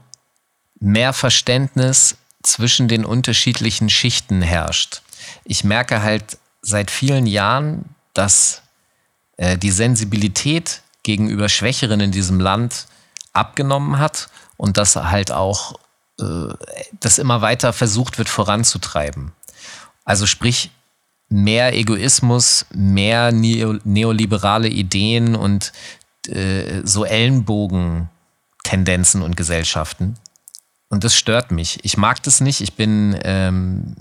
mehr 0.78 1.12
Verständnis 1.12 2.16
zwischen 2.44 2.86
den 2.86 3.04
unterschiedlichen 3.04 3.90
Schichten 3.90 4.40
herrscht. 4.40 5.02
Ich 5.42 5.64
merke 5.64 6.02
halt 6.02 6.38
seit 6.62 6.92
vielen 6.92 7.26
Jahren, 7.26 7.86
dass 8.14 8.62
äh, 9.36 9.58
die 9.58 9.72
Sensibilität 9.72 10.82
gegenüber 11.02 11.48
Schwächeren 11.48 11.98
in 11.98 12.12
diesem 12.12 12.38
Land 12.38 12.86
abgenommen 13.32 13.98
hat 13.98 14.28
und 14.56 14.76
dass 14.76 14.94
halt 14.94 15.32
auch 15.32 15.74
äh, 16.20 16.54
das 17.00 17.18
immer 17.18 17.40
weiter 17.40 17.72
versucht 17.72 18.16
wird 18.18 18.28
voranzutreiben. 18.28 19.32
Also 20.04 20.26
sprich, 20.26 20.70
mehr 21.28 21.74
Egoismus, 21.74 22.64
mehr 22.72 23.32
neo 23.32 23.78
neoliberale 23.84 24.68
Ideen 24.68 25.36
und 25.36 25.72
äh, 26.28 26.80
so 26.84 27.04
Ellenbogen-Tendenzen 27.04 29.20
und 29.22 29.36
Gesellschaften. 29.36 30.16
Und 30.88 31.04
das 31.04 31.14
stört 31.14 31.50
mich. 31.50 31.84
Ich 31.84 31.98
mag 31.98 32.22
das 32.22 32.40
nicht. 32.40 32.60
Ich 32.60 32.74
bin, 32.74 33.18
ähm, 33.22 33.96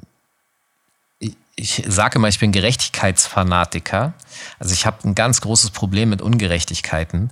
ich, 1.20 1.36
ich 1.56 1.84
sage 1.88 2.18
immer, 2.18 2.30
ich 2.30 2.40
bin 2.40 2.52
Gerechtigkeitsfanatiker. 2.52 4.14
Also 4.60 4.74
ich 4.74 4.86
habe 4.86 5.08
ein 5.08 5.16
ganz 5.16 5.42
großes 5.42 5.72
Problem 5.72 6.10
mit 6.10 6.22
Ungerechtigkeiten. 6.22 7.32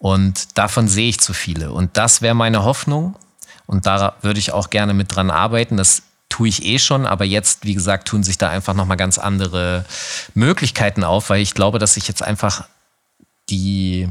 Und 0.00 0.58
davon 0.58 0.88
sehe 0.88 1.08
ich 1.08 1.20
zu 1.20 1.32
viele. 1.32 1.70
Und 1.72 1.96
das 1.96 2.22
wäre 2.22 2.34
meine 2.34 2.64
Hoffnung. 2.64 3.14
Und 3.66 3.86
da 3.86 4.16
würde 4.22 4.40
ich 4.40 4.52
auch 4.52 4.70
gerne 4.70 4.94
mit 4.94 5.14
dran 5.14 5.30
arbeiten. 5.30 5.76
Das 5.76 6.02
tue 6.28 6.48
ich 6.48 6.64
eh 6.64 6.78
schon, 6.78 7.06
aber 7.06 7.24
jetzt, 7.24 7.64
wie 7.64 7.74
gesagt, 7.74 8.08
tun 8.08 8.22
sich 8.22 8.38
da 8.38 8.48
einfach 8.48 8.74
nochmal 8.74 8.96
ganz 8.96 9.18
andere 9.18 9.84
Möglichkeiten 10.34 11.04
auf, 11.04 11.30
weil 11.30 11.40
ich 11.40 11.54
glaube, 11.54 11.78
dass 11.78 11.94
sich 11.94 12.06
jetzt 12.06 12.22
einfach 12.22 12.68
die, 13.50 14.08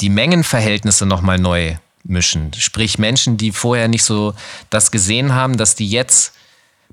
die 0.00 0.10
Mengenverhältnisse 0.10 1.06
nochmal 1.06 1.38
neu 1.38 1.76
mischen. 2.04 2.52
Sprich, 2.54 2.98
Menschen, 2.98 3.36
die 3.36 3.52
vorher 3.52 3.88
nicht 3.88 4.04
so 4.04 4.34
das 4.70 4.90
gesehen 4.90 5.34
haben, 5.34 5.56
dass 5.56 5.74
die 5.74 5.88
jetzt 5.88 6.34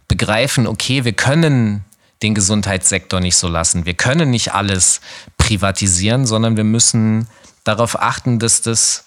begreifen, 0.07 0.67
okay, 0.67 1.03
wir 1.03 1.13
können 1.13 1.83
den 2.21 2.35
Gesundheitssektor 2.35 3.19
nicht 3.19 3.37
so 3.37 3.47
lassen. 3.47 3.85
Wir 3.85 3.93
können 3.93 4.29
nicht 4.29 4.53
alles 4.53 5.01
privatisieren, 5.37 6.25
sondern 6.25 6.57
wir 6.57 6.63
müssen 6.63 7.27
darauf 7.63 7.99
achten, 7.99 8.39
dass 8.39 8.61
das 8.61 9.05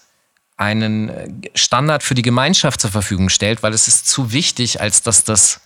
einen 0.59 1.09
äh, 1.09 1.29
Standard 1.55 2.03
für 2.03 2.15
die 2.15 2.21
Gemeinschaft 2.21 2.81
zur 2.81 2.91
Verfügung 2.91 3.29
stellt, 3.29 3.63
weil 3.63 3.73
es 3.73 3.87
ist 3.87 4.07
zu 4.07 4.33
wichtig, 4.33 4.81
als 4.81 5.01
dass 5.01 5.23
das 5.23 5.61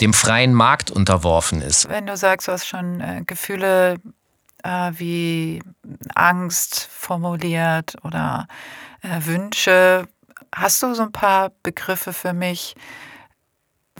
dem 0.00 0.14
freien 0.14 0.54
Markt 0.54 0.90
unterworfen 0.90 1.60
ist. 1.60 1.88
Wenn 1.90 2.06
du 2.06 2.16
sagst, 2.16 2.48
du 2.48 2.52
hast 2.52 2.66
schon 2.66 3.00
äh, 3.02 3.22
Gefühle 3.26 3.96
äh, 4.64 4.92
wie 4.94 5.62
Angst 6.14 6.88
formuliert 6.90 7.96
oder 8.02 8.48
äh, 9.02 9.26
Wünsche, 9.26 10.08
hast 10.54 10.82
du 10.82 10.94
so 10.94 11.02
ein 11.02 11.12
paar 11.12 11.52
Begriffe 11.62 12.14
für 12.14 12.32
mich, 12.32 12.74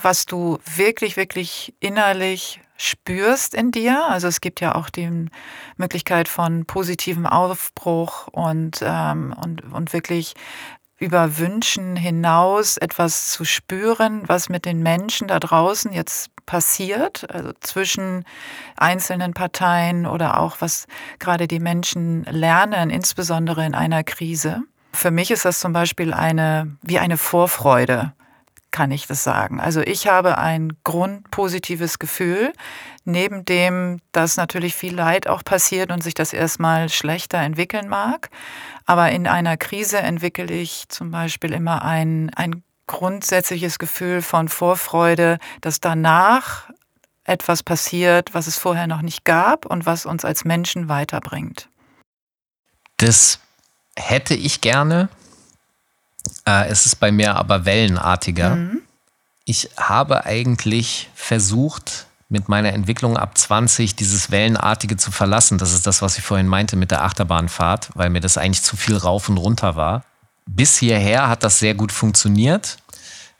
was 0.02 0.26
du 0.26 0.58
wirklich, 0.76 1.16
wirklich 1.16 1.74
innerlich 1.80 2.60
spürst 2.76 3.54
in 3.54 3.70
dir. 3.72 4.06
Also 4.08 4.26
es 4.28 4.40
gibt 4.40 4.60
ja 4.60 4.74
auch 4.74 4.88
die 4.88 5.28
Möglichkeit 5.76 6.28
von 6.28 6.64
positivem 6.64 7.26
Aufbruch 7.26 8.28
und, 8.28 8.80
ähm, 8.82 9.34
und, 9.42 9.70
und 9.72 9.92
wirklich 9.92 10.34
über 10.98 11.38
Wünschen 11.38 11.96
hinaus 11.96 12.76
etwas 12.76 13.32
zu 13.32 13.44
spüren, 13.44 14.22
was 14.26 14.48
mit 14.48 14.66
den 14.66 14.82
Menschen 14.82 15.28
da 15.28 15.40
draußen 15.40 15.92
jetzt 15.92 16.30
passiert, 16.44 17.30
also 17.30 17.52
zwischen 17.60 18.24
einzelnen 18.76 19.34
Parteien 19.34 20.06
oder 20.06 20.38
auch 20.40 20.56
was 20.60 20.86
gerade 21.18 21.48
die 21.48 21.60
Menschen 21.60 22.24
lernen, 22.24 22.90
insbesondere 22.90 23.64
in 23.64 23.74
einer 23.74 24.04
Krise. 24.04 24.62
Für 24.92 25.10
mich 25.10 25.30
ist 25.30 25.44
das 25.44 25.60
zum 25.60 25.72
Beispiel 25.72 26.12
eine, 26.12 26.76
wie 26.82 26.98
eine 26.98 27.16
Vorfreude 27.16 28.12
kann 28.70 28.90
ich 28.90 29.06
das 29.06 29.24
sagen. 29.24 29.60
Also 29.60 29.80
ich 29.80 30.06
habe 30.06 30.38
ein 30.38 30.76
grundpositives 30.84 31.98
Gefühl, 31.98 32.52
neben 33.04 33.44
dem, 33.44 34.00
dass 34.12 34.36
natürlich 34.36 34.74
viel 34.74 34.94
Leid 34.94 35.26
auch 35.26 35.44
passiert 35.44 35.90
und 35.90 36.02
sich 36.02 36.14
das 36.14 36.32
erstmal 36.32 36.88
schlechter 36.88 37.38
entwickeln 37.38 37.88
mag. 37.88 38.30
Aber 38.86 39.10
in 39.10 39.26
einer 39.26 39.56
Krise 39.56 39.98
entwickle 39.98 40.52
ich 40.52 40.88
zum 40.88 41.10
Beispiel 41.10 41.52
immer 41.52 41.82
ein, 41.84 42.30
ein 42.34 42.62
grundsätzliches 42.86 43.78
Gefühl 43.78 44.22
von 44.22 44.48
Vorfreude, 44.48 45.38
dass 45.60 45.80
danach 45.80 46.70
etwas 47.24 47.62
passiert, 47.62 48.34
was 48.34 48.46
es 48.46 48.56
vorher 48.56 48.86
noch 48.86 49.02
nicht 49.02 49.24
gab 49.24 49.66
und 49.66 49.86
was 49.86 50.06
uns 50.06 50.24
als 50.24 50.44
Menschen 50.44 50.88
weiterbringt. 50.88 51.68
Das 52.96 53.40
hätte 53.96 54.34
ich 54.34 54.60
gerne. 54.60 55.08
Äh, 56.46 56.68
es 56.68 56.86
ist 56.86 56.96
bei 56.96 57.12
mir 57.12 57.36
aber 57.36 57.64
wellenartiger. 57.64 58.56
Mhm. 58.56 58.82
Ich 59.44 59.70
habe 59.76 60.24
eigentlich 60.24 61.10
versucht, 61.14 62.06
mit 62.30 62.48
meiner 62.48 62.72
Entwicklung 62.72 63.16
ab 63.16 63.36
20 63.36 63.96
dieses 63.96 64.30
Wellenartige 64.30 64.96
zu 64.96 65.10
verlassen. 65.10 65.58
Das 65.58 65.72
ist 65.72 65.86
das, 65.86 66.00
was 66.00 66.16
ich 66.16 66.24
vorhin 66.24 66.46
meinte 66.46 66.76
mit 66.76 66.92
der 66.92 67.02
Achterbahnfahrt, 67.02 67.90
weil 67.94 68.08
mir 68.08 68.20
das 68.20 68.38
eigentlich 68.38 68.62
zu 68.62 68.76
viel 68.76 68.96
rauf 68.96 69.28
und 69.28 69.36
runter 69.36 69.74
war. 69.74 70.04
Bis 70.46 70.78
hierher 70.78 71.28
hat 71.28 71.42
das 71.42 71.58
sehr 71.58 71.74
gut 71.74 71.90
funktioniert, 71.90 72.78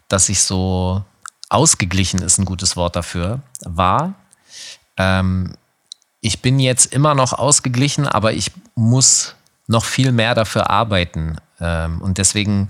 dass 0.09 0.29
ich 0.29 0.43
so 0.43 1.05
ausgeglichen 1.49 2.21
ist 2.23 2.39
ein 2.39 2.45
gutes 2.45 2.77
Wort 2.77 2.97
dafür, 2.97 3.41
war. 3.65 4.15
Ähm, 4.97 5.55
ich 6.21 6.43
bin 6.43 6.59
jetzt 6.59 6.93
immer 6.93 7.15
noch 7.15 7.33
ausgeglichen, 7.33 8.07
aber 8.07 8.33
ich 8.33 8.51
muss 8.75 9.37
noch 9.69 9.85
viel 9.85 10.13
mehr 10.13 10.35
dafür 10.35 10.69
arbeiten. 10.69 11.37
Ähm, 11.61 12.01
und 12.01 12.19
deswegen, 12.19 12.69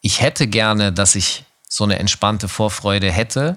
ich 0.00 0.20
hätte 0.20 0.46
gerne, 0.46 0.92
dass 0.92 1.14
ich 1.14 1.44
so 1.68 1.84
eine 1.84 1.98
entspannte 1.98 2.48
Vorfreude 2.48 3.10
hätte, 3.10 3.56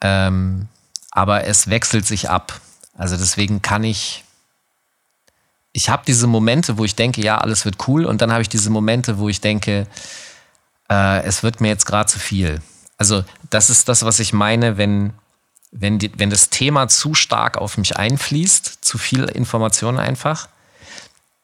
ähm, 0.00 0.68
aber 1.10 1.44
es 1.44 1.68
wechselt 1.68 2.06
sich 2.06 2.28
ab. 2.28 2.60
Also 2.96 3.16
deswegen 3.16 3.62
kann 3.62 3.84
ich, 3.84 4.24
ich 5.72 5.88
habe 5.88 6.02
diese 6.06 6.26
Momente, 6.26 6.76
wo 6.76 6.84
ich 6.84 6.96
denke, 6.96 7.22
ja, 7.22 7.38
alles 7.38 7.64
wird 7.64 7.88
cool, 7.88 8.04
und 8.04 8.20
dann 8.20 8.32
habe 8.32 8.42
ich 8.42 8.48
diese 8.48 8.70
Momente, 8.70 9.18
wo 9.18 9.28
ich 9.28 9.40
denke, 9.40 9.86
äh, 10.90 11.22
es 11.22 11.42
wird 11.42 11.60
mir 11.60 11.68
jetzt 11.68 11.86
gerade 11.86 12.10
zu 12.10 12.18
viel. 12.18 12.60
Also 12.98 13.24
das 13.48 13.70
ist 13.70 13.88
das, 13.88 14.04
was 14.04 14.18
ich 14.18 14.32
meine, 14.32 14.76
wenn, 14.76 15.12
wenn, 15.70 15.98
die, 15.98 16.12
wenn 16.18 16.30
das 16.30 16.50
Thema 16.50 16.88
zu 16.88 17.14
stark 17.14 17.56
auf 17.56 17.78
mich 17.78 17.96
einfließt, 17.96 18.84
zu 18.84 18.98
viel 18.98 19.24
Information 19.24 19.98
einfach, 19.98 20.48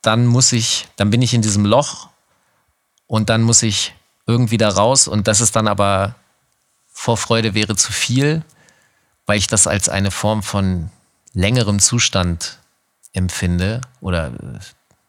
dann 0.06 0.26
muss 0.26 0.52
ich, 0.52 0.86
dann 0.96 1.10
bin 1.10 1.20
ich 1.20 1.34
in 1.34 1.42
diesem 1.42 1.66
Loch 1.66 2.08
und 3.08 3.28
dann 3.28 3.42
muss 3.42 3.62
ich 3.62 3.94
irgendwie 4.26 4.56
da 4.56 4.68
raus 4.68 5.08
und 5.08 5.26
das 5.26 5.40
ist 5.40 5.56
dann 5.56 5.66
aber 5.66 6.14
Vorfreude 6.92 7.54
wäre 7.54 7.76
zu 7.76 7.92
viel, 7.92 8.44
weil 9.26 9.38
ich 9.38 9.48
das 9.48 9.66
als 9.66 9.88
eine 9.88 10.10
Form 10.10 10.42
von 10.42 10.90
längerem 11.32 11.80
Zustand 11.80 12.58
empfinde 13.12 13.80
oder 14.00 14.32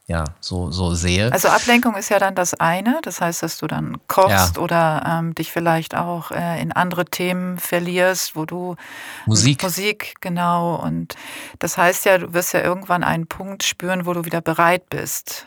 ja, 0.09 0.23
so, 0.39 0.71
so 0.71 0.93
sehe. 0.93 1.33
Also 1.33 1.49
Ablenkung 1.49 1.95
ist 1.95 2.07
ja 2.07 2.17
dann 2.17 2.33
das 2.33 2.53
eine, 2.53 2.99
das 3.03 3.19
heißt, 3.19 3.43
dass 3.43 3.57
du 3.57 3.67
dann 3.67 3.97
kochst 4.07 4.55
ja. 4.55 4.61
oder 4.61 5.03
ähm, 5.05 5.35
dich 5.35 5.51
vielleicht 5.51 5.95
auch 5.95 6.31
äh, 6.31 6.61
in 6.61 6.71
andere 6.71 7.03
Themen 7.03 7.57
verlierst, 7.57 8.37
wo 8.37 8.45
du 8.45 8.77
Musik. 9.25 9.61
Musik, 9.63 10.15
genau. 10.21 10.75
Und 10.75 11.15
das 11.59 11.77
heißt 11.77 12.05
ja, 12.05 12.19
du 12.19 12.33
wirst 12.33 12.53
ja 12.53 12.61
irgendwann 12.61 13.03
einen 13.03 13.27
Punkt 13.27 13.63
spüren, 13.63 14.05
wo 14.05 14.13
du 14.13 14.23
wieder 14.23 14.39
bereit 14.39 14.89
bist. 14.89 15.45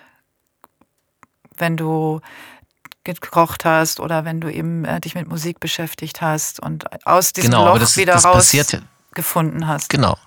Wenn 1.57 1.79
du 1.79 2.21
gekocht 3.05 3.65
hast 3.65 3.99
oder 3.99 4.27
wenn 4.27 4.43
du 4.43 4.53
eben 4.53 4.85
äh, 4.85 5.01
dich 5.01 5.15
mit 5.15 5.27
Musik 5.27 5.59
beschäftigt 5.59 6.21
hast 6.21 6.61
und 6.61 7.07
aus 7.07 7.33
diesem 7.33 7.53
genau, 7.53 7.67
Loch 7.67 7.79
das, 7.79 7.97
wieder 7.97 8.13
das 8.13 8.27
rausgefunden 8.27 9.67
hast. 9.67 9.89
Genau, 9.89 10.19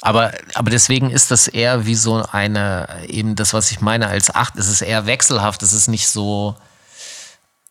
aber, 0.00 0.32
aber 0.54 0.70
deswegen 0.70 1.10
ist 1.10 1.30
das 1.30 1.46
eher 1.46 1.86
wie 1.86 1.94
so 1.94 2.24
eine, 2.32 2.88
eben 3.06 3.36
das, 3.36 3.52
was 3.52 3.70
ich 3.70 3.80
meine 3.80 4.08
als 4.08 4.34
acht, 4.34 4.56
es 4.56 4.68
ist 4.68 4.80
eher 4.80 5.06
wechselhaft, 5.06 5.62
es 5.62 5.72
ist 5.72 5.88
nicht 5.88 6.08
so, 6.08 6.56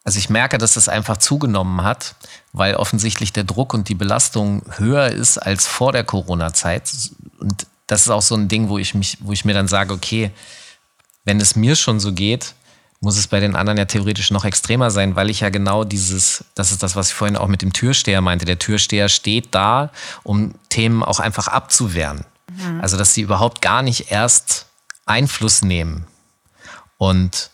also 0.04 0.20
ich 0.20 0.30
merke, 0.30 0.58
dass 0.58 0.74
das 0.74 0.90
einfach 0.90 1.18
zugenommen 1.18 1.84
hat, 1.84 2.16
weil 2.54 2.76
offensichtlich 2.76 3.34
der 3.34 3.44
Druck 3.44 3.74
und 3.74 3.90
die 3.90 3.96
Belastung 3.96 4.62
höher 4.78 5.08
ist 5.08 5.38
als 5.38 5.68
vor 5.68 5.92
der 5.92 6.04
Corona-Zeit. 6.04 6.92
Und 7.40 7.68
das 7.88 8.02
ist 8.02 8.10
auch 8.10 8.22
so 8.22 8.36
ein 8.36 8.48
Ding, 8.48 8.70
wo 8.70 8.78
ich 8.78 8.94
mich, 8.94 9.18
wo 9.22 9.32
ich 9.34 9.46
mir 9.46 9.54
dann 9.54 9.68
sage, 9.68 9.94
okay, 9.94 10.32
wenn 11.26 11.42
es 11.42 11.56
mir 11.56 11.76
schon 11.76 12.00
so 12.00 12.14
geht, 12.14 12.54
muss 13.02 13.18
es 13.18 13.28
bei 13.28 13.40
den 13.40 13.56
anderen 13.56 13.78
ja 13.78 13.86
theoretisch 13.86 14.30
noch 14.32 14.44
extremer 14.44 14.92
sein, 14.92 15.16
weil 15.16 15.30
ich 15.30 15.40
ja 15.40 15.50
genau 15.50 15.84
dieses, 15.86 16.44
das 16.56 16.72
ist 16.72 16.84
das, 16.84 16.96
was 16.96 17.10
ich 17.10 17.14
vorhin 17.14 17.38
auch 17.38 17.48
mit 17.48 17.62
dem 17.62 17.72
Türsteher 17.72 18.22
meinte. 18.22 18.46
Der 18.46 18.60
Türsteher 18.60 19.08
steht 19.08 19.50
da, 19.52 19.92
um 20.24 20.56
Themen 20.68 21.02
auch 21.04 21.20
einfach 21.20 21.48
abzuwehren. 21.48 22.26
Mhm. 22.52 22.82
Also, 22.82 22.98
dass 22.98 23.14
sie 23.14 23.22
überhaupt 23.22 23.62
gar 23.62 23.82
nicht 23.82 24.12
erst 24.12 24.66
Einfluss 25.06 25.62
nehmen. 25.62 26.08
Und 26.98 27.52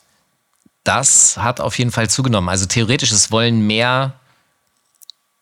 das 0.83 1.37
hat 1.37 1.61
auf 1.61 1.77
jeden 1.77 1.91
Fall 1.91 2.09
zugenommen. 2.09 2.49
Also 2.49 2.65
theoretisch, 2.65 3.11
es 3.11 3.31
wollen 3.31 3.65
mehr 3.67 4.13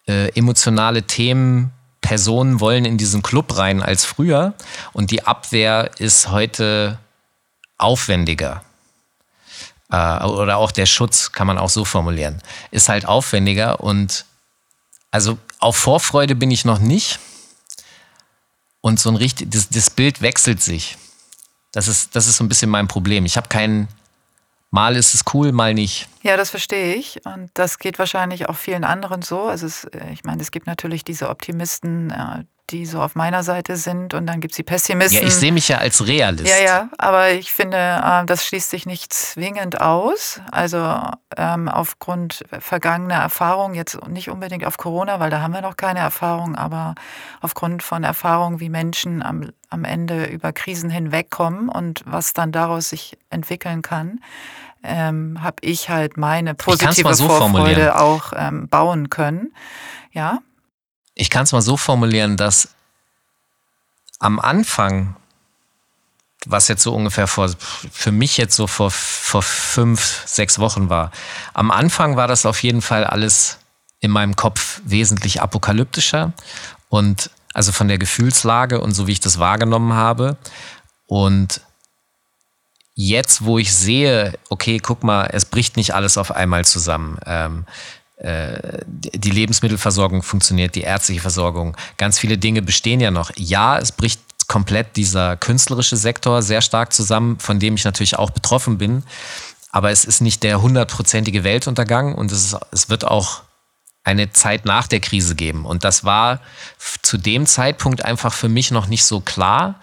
äh, 0.08 0.30
emotionale 0.38 1.04
Themen, 1.04 1.72
Personen 2.02 2.60
wollen 2.60 2.84
in 2.84 2.98
diesen 2.98 3.24
Club 3.24 3.58
rein 3.58 3.82
als 3.82 4.04
früher. 4.04 4.54
Und 4.92 5.12
die 5.12 5.26
Abwehr 5.26 5.92
ist 5.98 6.30
heute 6.30 7.00
aufwendiger 7.78 8.64
äh, 9.94 10.24
oder 10.26 10.58
auch 10.58 10.72
der 10.72 10.88
Schutz, 10.88 11.32
kann 11.32 11.46
man 11.46 11.60
auch 11.60 11.70
so 11.70 11.86
formulieren, 11.86 12.42
ist 12.72 12.90
halt 12.90 13.06
aufwendiger 13.06 13.80
und 13.80 14.26
also 15.12 15.38
auf 15.60 15.78
Vorfreude 15.78 16.34
bin 16.34 16.50
ich 16.50 16.66
noch 16.66 16.80
nicht. 16.80 17.20
Und 18.82 19.00
so 19.00 19.10
ein 19.10 19.16
richtig, 19.16 19.52
das, 19.52 19.70
das 19.70 19.90
Bild 19.92 20.22
wechselt 20.22 20.62
sich. 20.62 20.98
Das 21.72 21.88
ist, 21.88 22.16
das 22.16 22.28
ist 22.28 22.38
so 22.38 22.44
ein 22.44 22.50
bisschen 22.50 22.70
mein 22.70 22.88
Problem. 22.88 23.26
Ich 23.26 23.38
habe 23.38 23.48
keinen, 23.48 23.88
mal 24.72 24.98
ist 24.98 25.14
es 25.14 25.24
cool, 25.34 25.52
mal 25.54 25.74
nicht. 25.74 26.10
Ja, 26.22 26.36
das 26.36 26.50
verstehe 26.50 26.96
ich. 26.96 27.26
Und 27.26 27.52
das 27.54 27.80
geht 27.80 27.98
wahrscheinlich 27.98 28.50
auch 28.50 28.58
vielen 28.58 28.84
anderen 28.84 29.22
so. 29.22 29.44
Also 29.44 29.68
es, 29.68 29.88
ich 30.12 30.24
meine, 30.26 30.42
es 30.42 30.52
gibt 30.52 30.68
natürlich 30.68 31.06
diese 31.06 31.30
Optimisten, 31.30 32.10
äh, 32.10 32.44
die 32.70 32.86
so 32.86 33.02
auf 33.02 33.16
meiner 33.16 33.44
Seite 33.44 33.76
sind 33.76 34.14
und 34.14 34.26
dann 34.26 34.40
gibt 34.40 34.54
es 34.54 34.56
die 34.56 34.64
Pessimisten. 34.64 35.22
Ja, 35.22 35.28
ich 35.28 35.36
sehe 35.36 35.52
mich 35.52 35.68
ja 35.68 35.78
als 35.80 36.06
Realist. 36.08 36.48
Ja, 36.48 36.64
ja, 36.64 36.90
aber 36.98 37.32
ich 37.32 37.52
finde, 37.52 37.78
äh, 37.78 38.26
das 38.26 38.46
schließt 38.46 38.70
sich 38.70 38.86
nicht 38.86 39.14
zwingend 39.14 39.82
aus. 39.82 40.40
Also 40.52 41.00
ähm, 41.36 41.68
aufgrund 41.68 42.44
vergangener 42.60 43.16
Erfahrungen, 43.16 43.76
jetzt 43.76 44.08
nicht 44.08 44.30
unbedingt 44.30 44.66
auf 44.66 44.78
Corona, 44.78 45.20
weil 45.20 45.30
da 45.30 45.42
haben 45.42 45.54
wir 45.54 45.62
noch 45.62 45.76
keine 45.78 46.00
Erfahrung, 46.00 46.56
aber 46.56 46.96
aufgrund 47.42 47.84
von 47.84 48.04
Erfahrungen, 48.04 48.60
wie 48.60 48.70
Menschen 48.70 49.22
am, 49.22 49.52
am 49.70 49.84
Ende 49.84 50.26
über 50.26 50.54
Krisen 50.54 50.90
hinwegkommen 50.90 51.68
und 51.68 52.02
was 52.06 52.34
dann 52.34 52.52
daraus 52.52 52.90
sich 52.90 53.18
entwickeln 53.30 53.82
kann, 53.82 54.22
ähm, 54.84 55.42
habe 55.42 55.58
ich 55.62 55.90
halt 55.90 56.18
meine 56.18 56.56
positive 56.56 57.14
so 57.14 57.28
Vorfreude 57.28 58.00
auch 58.00 58.34
ähm, 58.36 58.68
bauen 58.68 59.10
können. 59.10 59.54
Ja, 60.12 60.40
ich 61.16 61.30
kann 61.30 61.44
es 61.44 61.52
mal 61.52 61.62
so 61.62 61.78
formulieren, 61.78 62.38
dass 62.38 62.70
am 64.20 64.40
Anfang, 64.40 65.16
was 66.46 66.68
jetzt 66.68 66.84
so 66.84 66.94
ungefähr 66.94 67.28
vor, 67.28 67.50
für 67.92 68.12
mich 68.12 68.38
jetzt 68.38 68.56
so 68.56 68.68
vor, 68.68 68.92
vor 68.92 69.42
fünf, 69.42 70.24
sechs 70.26 70.60
Wochen 70.60 70.90
war, 70.90 71.12
am 71.54 71.72
Anfang 71.72 72.16
war 72.16 72.28
das 72.28 72.46
auf 72.46 72.64
jeden 72.64 72.82
Fall 72.82 73.04
alles 73.04 73.60
in 74.00 74.12
meinem 74.12 74.36
Kopf 74.36 74.82
wesentlich 74.84 75.42
apokalyptischer 75.42 76.34
und 76.90 77.30
also 77.54 77.72
von 77.72 77.88
der 77.88 77.98
Gefühlslage 77.98 78.82
und 78.82 78.94
so 78.94 79.08
wie 79.08 79.14
ich 79.14 79.20
das 79.20 79.40
wahrgenommen 79.40 79.94
habe. 79.94 80.38
Und 81.08 81.62
jetzt, 82.96 83.46
wo 83.46 83.58
ich 83.60 83.74
sehe, 83.74 84.34
okay, 84.50 84.80
guck 84.80 85.04
mal, 85.04 85.30
es 85.32 85.46
bricht 85.46 85.78
nicht 85.78 85.94
alles 85.94 86.18
auf 86.18 86.32
einmal 86.32 86.66
zusammen. 86.66 87.20
Ähm, 87.26 87.66
äh, 87.68 88.03
die 88.24 89.32
Lebensmittelversorgung 89.32 90.24
funktioniert, 90.24 90.76
die 90.76 90.82
ärztliche 90.82 91.20
Versorgung, 91.20 91.76
ganz 91.98 92.20
viele 92.20 92.38
Dinge 92.38 92.62
bestehen 92.62 93.02
ja 93.02 93.12
noch. 93.12 93.32
Ja, 93.36 93.78
es 93.78 93.92
bricht 93.92 94.22
komplett 94.48 94.96
dieser 94.96 95.36
künstlerische 95.36 95.98
Sektor 95.98 96.42
sehr 96.42 96.62
stark 96.62 96.94
zusammen, 96.94 97.40
von 97.40 97.60
dem 97.60 97.76
ich 97.76 97.84
natürlich 97.84 98.18
auch 98.18 98.30
betroffen 98.30 98.78
bin. 98.78 99.04
Aber 99.72 99.92
es 99.92 100.06
ist 100.06 100.22
nicht 100.22 100.44
der 100.44 100.62
hundertprozentige 100.62 101.44
Weltuntergang 101.44 102.16
und 102.16 102.32
es, 102.32 102.54
ist, 102.54 102.58
es 102.72 102.90
wird 102.90 103.06
auch 103.06 103.42
eine 104.04 104.32
Zeit 104.32 104.66
nach 104.66 104.88
der 104.88 105.00
Krise 105.00 105.36
geben. 105.36 105.66
Und 105.66 105.84
das 105.84 106.04
war 106.04 106.40
zu 107.02 107.18
dem 107.18 107.46
Zeitpunkt 107.46 108.06
einfach 108.06 108.34
für 108.34 108.50
mich 108.50 108.72
noch 108.72 108.88
nicht 108.88 109.06
so 109.06 109.20
klar. 109.22 109.80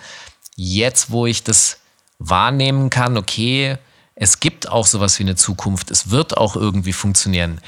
Jetzt, 0.57 1.11
wo 1.11 1.27
ich 1.27 1.43
das 1.43 1.79
wahrnehmen 2.19 2.91
kann, 2.91 3.17
okay, 3.17 3.79
es 4.15 4.41
gibt 4.41 4.69
auch 4.69 4.87
sowas 4.87 5.19
wie 5.19 5.25
eine 5.25 5.37
Zukunft, 5.37 5.91
es 5.91 6.11
wird 6.11 6.37
auch 6.37 6.55
irgendwie 6.55 6.93
funktionieren 6.93 7.61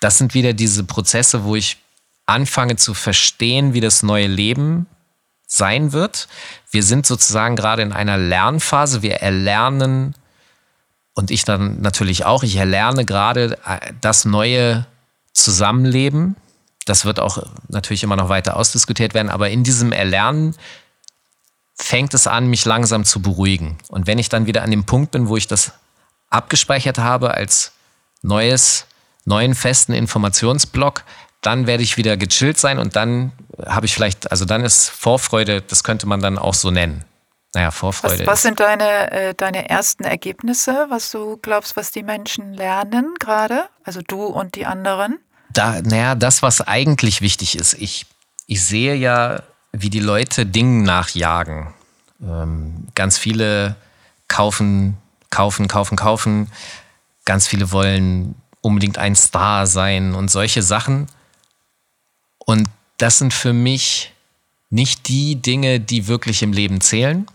das 0.00 0.18
sind 0.18 0.34
wieder 0.34 0.52
diese 0.52 0.84
Prozesse, 0.84 1.44
wo 1.44 1.56
ich 1.56 1.78
anfange 2.26 2.76
zu 2.76 2.94
verstehen, 2.94 3.72
wie 3.72 3.80
das 3.80 4.02
neue 4.02 4.26
Leben 4.26 4.86
sein 5.46 5.92
wird. 5.92 6.28
Wir 6.70 6.82
sind 6.82 7.06
sozusagen 7.06 7.56
gerade 7.56 7.82
in 7.82 7.92
einer 7.92 8.18
Lernphase. 8.18 9.02
Wir 9.02 9.16
erlernen, 9.16 10.14
und 11.16 11.30
ich 11.30 11.44
dann 11.44 11.80
natürlich 11.80 12.26
auch, 12.26 12.42
ich 12.42 12.56
erlerne 12.56 13.06
gerade 13.06 13.58
äh, 13.64 13.92
das 14.02 14.26
neue 14.26 14.86
Zusammenleben. 15.32 16.36
Das 16.84 17.04
wird 17.04 17.20
auch 17.20 17.42
natürlich 17.68 18.02
immer 18.02 18.16
noch 18.16 18.28
weiter 18.28 18.56
ausdiskutiert 18.56 19.14
werden, 19.14 19.30
aber 19.30 19.48
in 19.50 19.64
diesem 19.64 19.92
Erlernen 19.92 20.54
fängt 21.74 22.14
es 22.14 22.26
an, 22.26 22.48
mich 22.48 22.64
langsam 22.64 23.04
zu 23.04 23.22
beruhigen. 23.22 23.78
Und 23.88 24.06
wenn 24.06 24.18
ich 24.18 24.28
dann 24.28 24.46
wieder 24.46 24.62
an 24.62 24.70
dem 24.70 24.84
Punkt 24.84 25.10
bin, 25.10 25.28
wo 25.28 25.36
ich 25.36 25.46
das 25.46 25.72
abgespeichert 26.28 26.98
habe 26.98 27.32
als 27.32 27.72
neues 28.22 28.85
neuen 29.26 29.54
festen 29.54 29.92
Informationsblock, 29.92 31.04
dann 31.42 31.66
werde 31.66 31.82
ich 31.82 31.96
wieder 31.96 32.16
gechillt 32.16 32.58
sein 32.58 32.78
und 32.78 32.96
dann 32.96 33.32
habe 33.64 33.86
ich 33.86 33.94
vielleicht, 33.94 34.30
also 34.30 34.44
dann 34.44 34.64
ist 34.64 34.88
Vorfreude, 34.88 35.60
das 35.60 35.84
könnte 35.84 36.06
man 36.06 36.20
dann 36.20 36.38
auch 36.38 36.54
so 36.54 36.70
nennen. 36.70 37.04
Naja, 37.54 37.70
Vorfreude. 37.70 38.20
Was, 38.20 38.26
was 38.26 38.42
sind 38.42 38.60
deine, 38.60 39.10
äh, 39.10 39.34
deine 39.34 39.68
ersten 39.68 40.04
Ergebnisse, 40.04 40.86
was 40.88 41.10
du 41.10 41.36
glaubst, 41.38 41.76
was 41.76 41.90
die 41.90 42.02
Menschen 42.02 42.52
lernen 42.52 43.14
gerade? 43.18 43.68
Also 43.84 44.00
du 44.06 44.24
und 44.24 44.56
die 44.56 44.66
anderen? 44.66 45.18
Da, 45.52 45.80
naja, 45.82 46.14
das, 46.14 46.42
was 46.42 46.60
eigentlich 46.60 47.22
wichtig 47.22 47.56
ist. 47.56 47.74
Ich, 47.74 48.06
ich 48.46 48.62
sehe 48.62 48.94
ja, 48.94 49.42
wie 49.72 49.88
die 49.88 50.00
Leute 50.00 50.44
Dingen 50.44 50.82
nachjagen. 50.82 51.72
Ähm, 52.22 52.88
ganz 52.94 53.16
viele 53.16 53.76
kaufen, 54.28 54.98
kaufen, 55.30 55.68
kaufen, 55.68 55.96
kaufen. 55.96 56.50
Ganz 57.24 57.46
viele 57.46 57.72
wollen 57.72 58.34
unbedingt 58.60 58.98
ein 58.98 59.14
Star 59.14 59.66
sein 59.66 60.14
und 60.14 60.30
solche 60.30 60.62
Sachen. 60.62 61.06
Und 62.38 62.68
das 62.98 63.18
sind 63.18 63.32
für 63.32 63.52
mich 63.52 64.12
nicht 64.70 65.08
die 65.08 65.36
Dinge, 65.36 65.80
die 65.80 66.06
wirklich 66.06 66.42
im 66.42 66.52
Leben 66.52 66.80
zählen. 66.80 67.26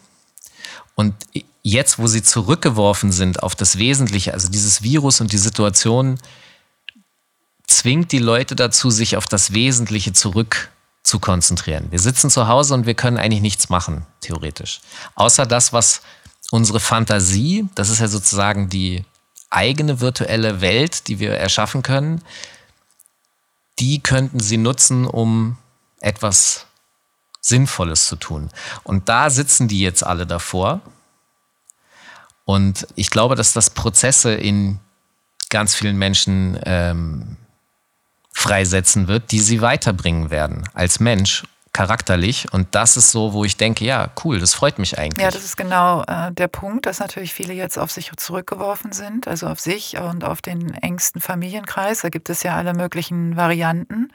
Und 0.96 1.16
jetzt, 1.64 2.00
wo 2.00 2.08
sie 2.08 2.24
zurückgeworfen 2.24 3.12
sind 3.12 3.44
auf 3.44 3.56
das 3.56 3.78
Wesentliche, 3.78 4.34
also 4.34 4.50
dieses 4.50 4.82
Virus 4.84 5.22
und 5.22 5.32
die 5.32 5.38
Situation, 5.38 6.18
zwingt 7.68 8.12
die 8.12 8.20
Leute 8.20 8.56
dazu, 8.56 8.90
sich 8.90 9.16
auf 9.18 9.28
das 9.28 9.54
Wesentliche 9.54 10.14
zurück 10.14 10.70
zu 11.04 11.20
konzentrieren. 11.20 11.88
Wir 11.90 12.00
sitzen 12.00 12.30
zu 12.30 12.48
Hause 12.48 12.74
und 12.74 12.86
wir 12.86 12.94
können 12.94 13.18
eigentlich 13.18 13.42
nichts 13.42 13.70
machen, 13.70 14.06
theoretisch. 14.20 14.82
Außer 15.16 15.46
das, 15.46 15.74
was 15.74 16.02
unsere 16.52 16.80
Fantasie, 16.80 17.68
das 17.76 17.90
ist 17.90 18.00
ja 18.00 18.08
sozusagen 18.08 18.70
die 18.70 19.04
eigene 19.52 20.00
virtuelle 20.00 20.62
Welt, 20.62 21.08
die 21.08 21.20
wir 21.20 21.34
erschaffen 21.34 21.84
können, 21.84 22.22
die 23.80 24.02
könnten 24.02 24.40
sie 24.40 24.58
nutzen, 24.58 25.06
um 25.06 25.58
etwas 26.00 26.66
Sinnvolles 27.42 28.08
zu 28.08 28.16
tun. 28.16 28.50
Und 28.84 29.10
da 29.10 29.30
sitzen 29.30 29.68
die 29.68 29.80
jetzt 29.80 30.06
alle 30.06 30.26
davor. 30.26 30.82
Und 32.46 32.88
ich 32.96 33.10
glaube, 33.10 33.36
dass 33.36 33.54
das 33.54 33.70
Prozesse 33.70 34.34
in 34.34 34.80
ganz 35.50 35.76
vielen 35.76 35.98
Menschen 35.98 36.60
ähm, 36.64 37.38
freisetzen 38.32 39.08
wird, 39.08 39.32
die 39.32 39.40
sie 39.40 39.62
weiterbringen 39.62 40.30
werden 40.30 40.68
als 40.74 41.00
Mensch 41.00 41.44
charakterlich. 41.74 42.52
Und 42.52 42.68
das 42.72 42.98
ist 42.98 43.12
so, 43.12 43.34
wo 43.34 43.46
ich 43.46 43.58
denke, 43.58 43.86
ja, 43.86 44.10
cool, 44.24 44.40
das 44.40 44.54
freut 44.54 44.80
mich 44.80 44.98
eigentlich. 44.98 45.24
Ja, 45.24 45.32
das 45.32 45.44
ist 45.44 45.58
genau 45.58 46.04
äh, 46.04 46.32
der 46.32 46.48
Punkt, 46.48 46.86
dass 46.86 47.00
natürlich 47.00 47.34
viele 47.34 47.54
jetzt 47.54 47.78
auf 47.78 47.92
sich 47.92 48.12
zurückgeworfen 48.18 48.92
sind, 48.92 49.28
also 49.28 49.48
auf 49.48 49.60
sich 49.60 49.98
und 49.98 50.24
auf 50.24 50.42
den 50.42 50.74
engsten 50.74 51.22
Familienkreis. 51.22 52.02
Da 52.02 52.10
gibt 52.10 52.30
es 52.30 52.44
ja 52.44 52.56
alle 52.56 52.74
möglichen 52.74 53.38
Varianten 53.38 54.12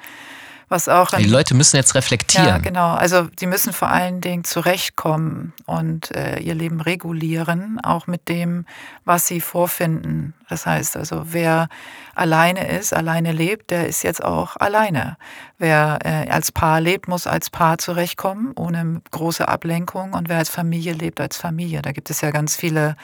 was 0.68 0.88
auch. 0.88 1.10
Die 1.10 1.24
Leute 1.24 1.54
müssen 1.54 1.76
jetzt 1.76 1.94
reflektieren. 1.94 2.46
Ja, 2.46 2.58
genau. 2.58 2.94
Also 2.94 3.22
die 3.24 3.46
müssen 3.46 3.72
vor 3.72 3.88
allen 3.88 4.20
Dingen 4.20 4.44
zurechtkommen 4.44 5.52
und 5.64 6.14
äh, 6.14 6.40
ihr 6.40 6.54
Leben 6.54 6.80
regulieren, 6.80 7.78
auch 7.80 8.06
mit 8.06 8.28
dem, 8.28 8.66
was 9.04 9.26
sie 9.26 9.40
vorfinden. 9.40 10.34
Das 10.48 10.66
heißt 10.66 10.96
also, 10.96 11.32
wer 11.32 11.68
alleine 12.14 12.68
ist, 12.68 12.92
alleine 12.92 13.32
lebt, 13.32 13.70
der 13.70 13.86
ist 13.86 14.02
jetzt 14.02 14.24
auch 14.24 14.56
alleine. 14.56 15.16
Wer 15.58 15.98
äh, 16.04 16.28
als 16.30 16.50
Paar 16.50 16.80
lebt, 16.80 17.06
muss 17.06 17.26
als 17.26 17.50
Paar 17.50 17.78
zurechtkommen, 17.78 18.52
ohne 18.56 19.00
große 19.10 19.46
Ablenkung. 19.46 20.14
Und 20.14 20.28
wer 20.28 20.38
als 20.38 20.50
Familie 20.50 20.94
lebt, 20.94 21.20
als 21.20 21.36
Familie. 21.36 21.82
Da 21.82 21.92
gibt 21.92 22.10
es 22.10 22.20
ja 22.20 22.30
ganz 22.30 22.56
viele 22.56 22.96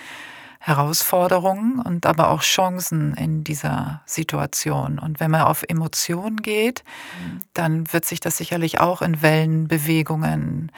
Herausforderungen 0.64 1.80
und 1.80 2.06
aber 2.06 2.28
auch 2.28 2.42
Chancen 2.42 3.14
in 3.14 3.42
dieser 3.42 4.00
Situation. 4.06 5.00
Und 5.00 5.18
wenn 5.18 5.32
man 5.32 5.42
auf 5.42 5.64
Emotionen 5.64 6.36
geht, 6.36 6.84
mhm. 7.20 7.40
dann 7.52 7.92
wird 7.92 8.04
sich 8.04 8.20
das 8.20 8.36
sicherlich 8.36 8.78
auch 8.78 9.02
in 9.02 9.22
Wellenbewegungen 9.22 10.70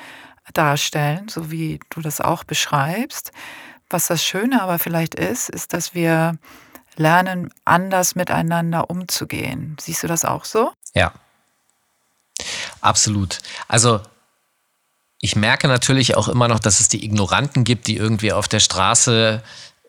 darstellen, 0.55 1.29
so 1.29 1.51
wie 1.51 1.81
du 1.91 2.01
das 2.01 2.23
auch 2.23 2.45
beschreibst. 2.45 3.33
Was 3.91 4.07
das 4.07 4.25
Schöne 4.25 4.63
aber 4.63 4.79
vielleicht 4.79 5.15
ist, 5.15 5.51
ist, 5.51 5.75
dass 5.75 5.95
wir 5.95 6.39
lernen, 6.97 7.51
anders 7.67 8.15
miteinander 8.15 8.89
umzugehen. 8.89 9.77
Siehst 9.79 10.03
du 10.03 10.07
das 10.07 10.25
auch 10.25 10.47
so? 10.47 10.73
Ja. 10.95 11.13
Absolut. 12.81 13.41
Also 13.69 14.01
ich 15.21 15.37
merke 15.37 15.69
natürlich 15.69 16.17
auch 16.17 16.29
immer 16.29 16.49
noch, 16.49 16.59
dass 16.59 16.81
es 16.81 16.89
die 16.89 17.05
Ignoranten 17.05 17.65
gibt, 17.65 17.87
die 17.87 17.97
irgendwie 17.97 18.33
auf 18.33 18.49
der 18.49 18.61
Straße 18.61 19.43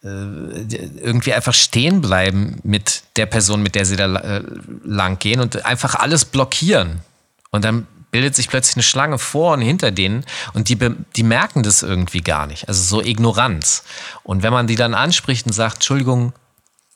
irgendwie 0.06 1.34
einfach 1.34 1.54
stehen 1.54 2.02
bleiben 2.02 2.60
mit 2.63 3.04
der 3.15 3.26
Person, 3.26 3.63
mit 3.63 3.76
der 3.76 3.86
sie 3.86 3.96
da 3.96 4.13
äh, 4.15 4.44
lang 4.84 5.18
gehen 5.18 5.39
und 5.39 5.65
einfach 5.65 5.96
alles 5.96 6.26
blockieren. 6.26 7.02
Und 7.50 7.65
dann 7.65 7.88
bildet 8.12 8.36
sich 8.36 8.48
plötzlich 8.48 8.76
eine 8.76 8.84
Schlange 8.84 9.18
vor 9.18 9.54
und 9.54 9.62
hinter 9.62 9.91
denen 9.91 10.26
und 10.54 10.70
die, 10.70 10.78
die 11.15 11.24
merken 11.24 11.63
das 11.63 11.84
irgendwie 11.84 12.22
gar 12.22 12.48
nicht. 12.48 12.68
Also 12.68 12.82
so 12.84 13.02
Ignoranz. 13.02 13.84
Und 14.24 14.44
wenn 14.44 14.54
man 14.54 14.68
die 14.68 14.76
dann 14.76 14.94
anspricht 14.94 15.48
und 15.48 15.54
sagt, 15.54 15.76
Entschuldigung, 15.76 16.34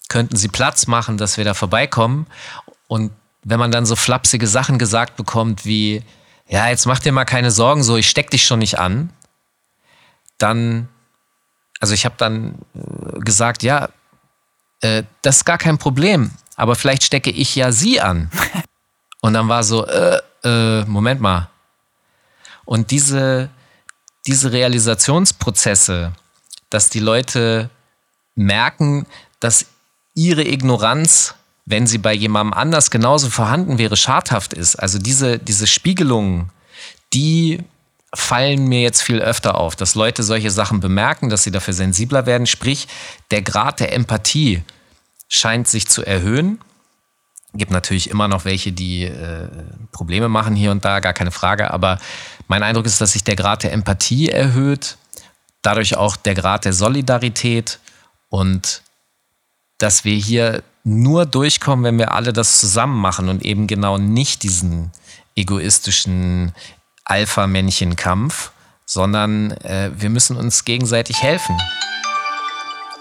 könnten 0.08 0.38
Sie 0.38 0.48
Platz 0.48 0.88
machen, 0.88 1.18
dass 1.18 1.38
wir 1.38 1.46
da 1.46 1.54
vorbeikommen? 1.54 2.28
Und 2.88 3.12
wenn 3.44 3.60
man 3.60 3.72
dann 3.72 3.86
so 3.86 3.96
flapsige 3.96 4.48
Sachen 4.48 4.78
gesagt 4.78 5.16
bekommt 5.16 5.66
wie, 5.66 6.04
ja, 6.48 6.70
jetzt 6.70 6.86
mach 6.86 7.00
dir 7.00 7.12
mal 7.12 7.26
keine 7.26 7.52
Sorgen, 7.52 7.84
so, 7.84 7.98
ich 7.98 8.10
steck 8.10 8.30
dich 8.30 8.46
schon 8.46 8.60
nicht 8.60 8.80
an, 8.80 9.10
dann, 10.38 10.90
also 11.80 11.94
ich 11.94 12.06
habe 12.06 12.16
dann 12.18 12.56
äh, 12.76 13.20
gesagt, 13.20 13.64
ja, 13.64 13.90
äh, 14.82 15.04
das 15.22 15.38
ist 15.38 15.46
gar 15.46 15.58
kein 15.58 15.78
Problem, 15.78 16.32
aber 16.56 16.76
vielleicht 16.76 17.04
stecke 17.04 17.32
ich 17.32 17.56
ja 17.56 17.72
Sie 17.72 18.02
an. 18.02 18.30
Und 19.22 19.34
dann 19.34 19.50
war 19.50 19.64
so, 19.64 19.86
äh, 19.86 20.20
äh, 20.44 20.86
Moment 20.86 21.20
mal. 21.20 21.50
Und 22.66 22.92
diese, 22.92 23.50
diese 24.28 24.52
Realisationsprozesse, 24.52 26.14
dass 26.70 26.90
die 26.90 27.00
Leute 27.00 27.70
merken, 28.36 29.06
dass 29.40 29.66
ihre 30.14 30.44
Ignoranz, 30.44 31.36
wenn 31.66 31.88
sie 31.88 31.98
bei 31.98 32.14
jemandem 32.14 32.54
anders 32.54 32.92
genauso 32.92 33.30
vorhanden 33.30 33.78
wäre, 33.78 33.98
schadhaft 33.98 34.54
ist. 34.54 34.76
Also 34.76 35.00
diese, 35.00 35.40
diese 35.40 35.68
Spiegelungen, 35.68 36.52
die 37.14 37.64
fallen 38.14 38.68
mir 38.68 38.82
jetzt 38.82 39.02
viel 39.02 39.20
öfter 39.20 39.56
auf, 39.56 39.76
dass 39.76 39.96
Leute 39.96 40.24
solche 40.24 40.52
Sachen 40.52 40.80
bemerken, 40.80 41.30
dass 41.30 41.44
sie 41.44 41.52
dafür 41.52 41.74
sensibler 41.74 42.26
werden. 42.26 42.48
Sprich, 42.48 42.88
der 43.32 43.42
Grad 43.42 43.80
der 43.80 43.94
Empathie 43.94 44.64
scheint 45.28 45.68
sich 45.68 45.88
zu 45.88 46.04
erhöhen 46.04 46.60
Gibt 47.56 47.72
natürlich 47.72 48.12
immer 48.12 48.28
noch 48.28 48.46
welche, 48.46 48.72
die 48.72 49.06
äh, 49.06 49.48
Probleme 49.92 50.30
machen 50.30 50.56
hier 50.56 50.70
und 50.70 50.86
da, 50.86 51.00
gar 51.00 51.14
keine 51.14 51.32
Frage. 51.32 51.72
Aber 51.72 51.98
mein 52.48 52.62
Eindruck 52.62 52.86
ist, 52.86 53.02
dass 53.02 53.14
sich 53.14 53.24
der 53.24 53.36
Grad 53.36 53.64
der 53.64 53.74
Empathie 53.74 54.30
erhöht, 54.30 54.98
dadurch 55.64 55.98
auch 55.98 56.16
der 56.16 56.36
Grad 56.36 56.66
der 56.66 56.74
Solidarität 56.74 57.80
und 58.30 58.84
dass 59.80 60.06
wir 60.06 60.16
hier 60.16 60.62
nur 60.84 61.26
durchkommen, 61.26 61.86
wenn 61.86 61.98
wir 61.98 62.14
alle 62.14 62.34
das 62.34 62.60
zusammen 62.60 63.00
machen 63.00 63.30
und 63.30 63.44
eben 63.44 63.66
genau 63.66 63.98
nicht 63.98 64.44
diesen 64.44 64.92
egoistischen 65.36 66.52
Alpha-Männchen-Kampf, 67.10 68.52
sondern 68.86 69.52
äh, 69.52 69.92
wir 69.94 70.10
müssen 70.10 70.38
uns 70.38 70.64
gegenseitig 70.64 71.22
helfen. 71.22 71.58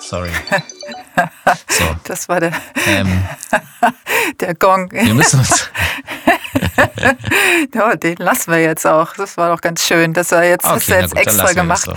Sorry. 0.01 0.31
So. 1.69 1.85
Das 2.05 2.29
war 2.29 2.41
der, 2.41 2.53
ähm, 2.87 3.25
der 4.41 4.55
Gong. 4.55 4.91
Wir 4.91 5.15
müssen 5.15 5.39
uns. 5.41 5.71
ja, 7.75 7.97
den 7.97 8.17
lassen 8.17 8.51
wir 8.51 8.61
jetzt 8.61 8.87
auch. 8.87 9.15
Das 9.15 9.37
war 9.37 9.51
doch 9.51 9.61
ganz 9.61 9.87
schön. 9.87 10.13
Das 10.13 10.33
war 10.33 10.45
jetzt, 10.45 10.65
okay, 10.65 10.77
ist 10.77 10.89
jetzt 10.89 11.15
gut, 11.15 11.27
extra 11.27 11.53
gemacht. 11.53 11.83
So. 11.83 11.95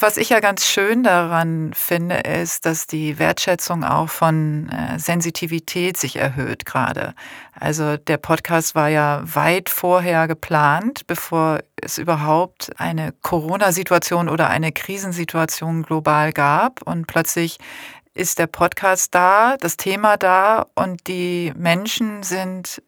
Was 0.00 0.16
ich 0.16 0.30
ja 0.30 0.40
ganz 0.40 0.66
schön 0.66 1.02
daran 1.02 1.72
finde, 1.74 2.16
ist, 2.16 2.66
dass 2.66 2.86
die 2.86 3.18
Wertschätzung 3.18 3.84
auch 3.84 4.08
von 4.08 4.68
äh, 4.70 4.98
Sensitivität 4.98 5.96
sich 5.96 6.16
erhöht 6.16 6.64
gerade. 6.64 7.14
Also 7.58 7.96
der 7.96 8.16
Podcast 8.16 8.74
war 8.74 8.88
ja 8.88 9.22
weit 9.24 9.68
vorher 9.68 10.26
geplant, 10.26 11.06
bevor 11.06 11.60
es 11.80 11.98
überhaupt 11.98 12.72
eine 12.78 13.12
Corona-Situation 13.22 14.28
oder 14.28 14.48
eine 14.50 14.72
Krisensituation 14.72 15.82
global 15.82 16.32
gab. 16.32 16.82
Und 16.82 17.06
plötzlich 17.06 17.58
ist 18.14 18.38
der 18.38 18.46
Podcast 18.46 19.14
da, 19.14 19.56
das 19.58 19.76
Thema 19.76 20.16
da 20.16 20.66
und 20.74 21.06
die 21.08 21.52
Menschen 21.56 22.22
sind 22.22 22.82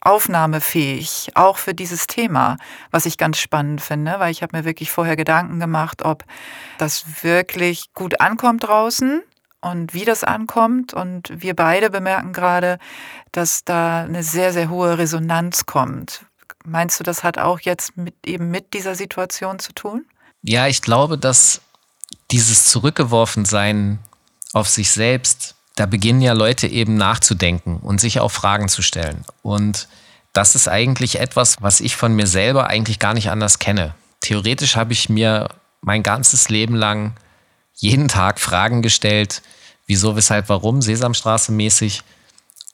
aufnahmefähig, 0.00 1.30
auch 1.34 1.56
für 1.56 1.74
dieses 1.74 2.06
Thema, 2.06 2.58
was 2.90 3.06
ich 3.06 3.18
ganz 3.18 3.38
spannend 3.38 3.80
finde, 3.80 4.18
weil 4.18 4.30
ich 4.30 4.42
habe 4.42 4.56
mir 4.56 4.64
wirklich 4.64 4.90
vorher 4.90 5.16
Gedanken 5.16 5.58
gemacht, 5.58 6.04
ob 6.04 6.24
das 6.78 7.24
wirklich 7.24 7.92
gut 7.92 8.20
ankommt 8.20 8.64
draußen 8.64 9.22
und 9.60 9.94
wie 9.94 10.04
das 10.04 10.22
ankommt. 10.22 10.94
Und 10.94 11.30
wir 11.34 11.56
beide 11.56 11.90
bemerken 11.90 12.32
gerade, 12.32 12.78
dass 13.32 13.64
da 13.64 14.02
eine 14.02 14.22
sehr, 14.22 14.52
sehr 14.52 14.70
hohe 14.70 14.96
Resonanz 14.98 15.66
kommt. 15.66 16.24
Meinst 16.64 17.00
du, 17.00 17.04
das 17.04 17.24
hat 17.24 17.38
auch 17.38 17.60
jetzt 17.60 17.96
mit, 17.96 18.14
eben 18.24 18.50
mit 18.50 18.74
dieser 18.74 18.94
Situation 18.94 19.58
zu 19.58 19.72
tun? 19.72 20.06
Ja, 20.42 20.68
ich 20.68 20.82
glaube, 20.82 21.18
dass 21.18 21.60
dieses 22.30 22.66
Zurückgeworfensein 22.66 23.98
auf 24.56 24.70
sich 24.70 24.90
selbst, 24.90 25.54
da 25.74 25.84
beginnen 25.84 26.22
ja 26.22 26.32
Leute 26.32 26.66
eben 26.66 26.96
nachzudenken 26.96 27.76
und 27.76 28.00
sich 28.00 28.20
auch 28.20 28.30
Fragen 28.30 28.70
zu 28.70 28.80
stellen. 28.80 29.22
Und 29.42 29.86
das 30.32 30.54
ist 30.54 30.66
eigentlich 30.66 31.20
etwas, 31.20 31.58
was 31.60 31.80
ich 31.80 31.94
von 31.94 32.14
mir 32.14 32.26
selber 32.26 32.68
eigentlich 32.68 32.98
gar 32.98 33.12
nicht 33.12 33.28
anders 33.30 33.58
kenne. 33.58 33.94
Theoretisch 34.22 34.74
habe 34.76 34.94
ich 34.94 35.10
mir 35.10 35.50
mein 35.82 36.02
ganzes 36.02 36.48
Leben 36.48 36.74
lang 36.74 37.12
jeden 37.74 38.08
Tag 38.08 38.40
Fragen 38.40 38.80
gestellt, 38.80 39.42
wieso, 39.86 40.16
weshalb, 40.16 40.48
warum, 40.48 40.80
Sesamstraße 40.80 41.52
mäßig. 41.52 42.02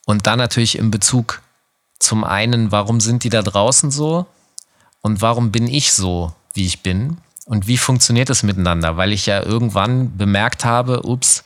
Und 0.06 0.28
dann 0.28 0.38
natürlich 0.38 0.78
in 0.78 0.92
Bezug 0.92 1.42
zum 1.98 2.22
einen, 2.22 2.70
warum 2.70 3.00
sind 3.00 3.24
die 3.24 3.28
da 3.28 3.42
draußen 3.42 3.90
so 3.90 4.26
und 5.00 5.20
warum 5.20 5.50
bin 5.50 5.66
ich 5.66 5.92
so, 5.92 6.32
wie 6.54 6.64
ich 6.64 6.84
bin 6.84 7.18
und 7.46 7.66
wie 7.66 7.78
funktioniert 7.78 8.30
es 8.30 8.42
miteinander, 8.42 8.96
weil 8.96 9.12
ich 9.12 9.26
ja 9.26 9.42
irgendwann 9.42 10.16
bemerkt 10.16 10.64
habe, 10.64 11.02
ups, 11.04 11.44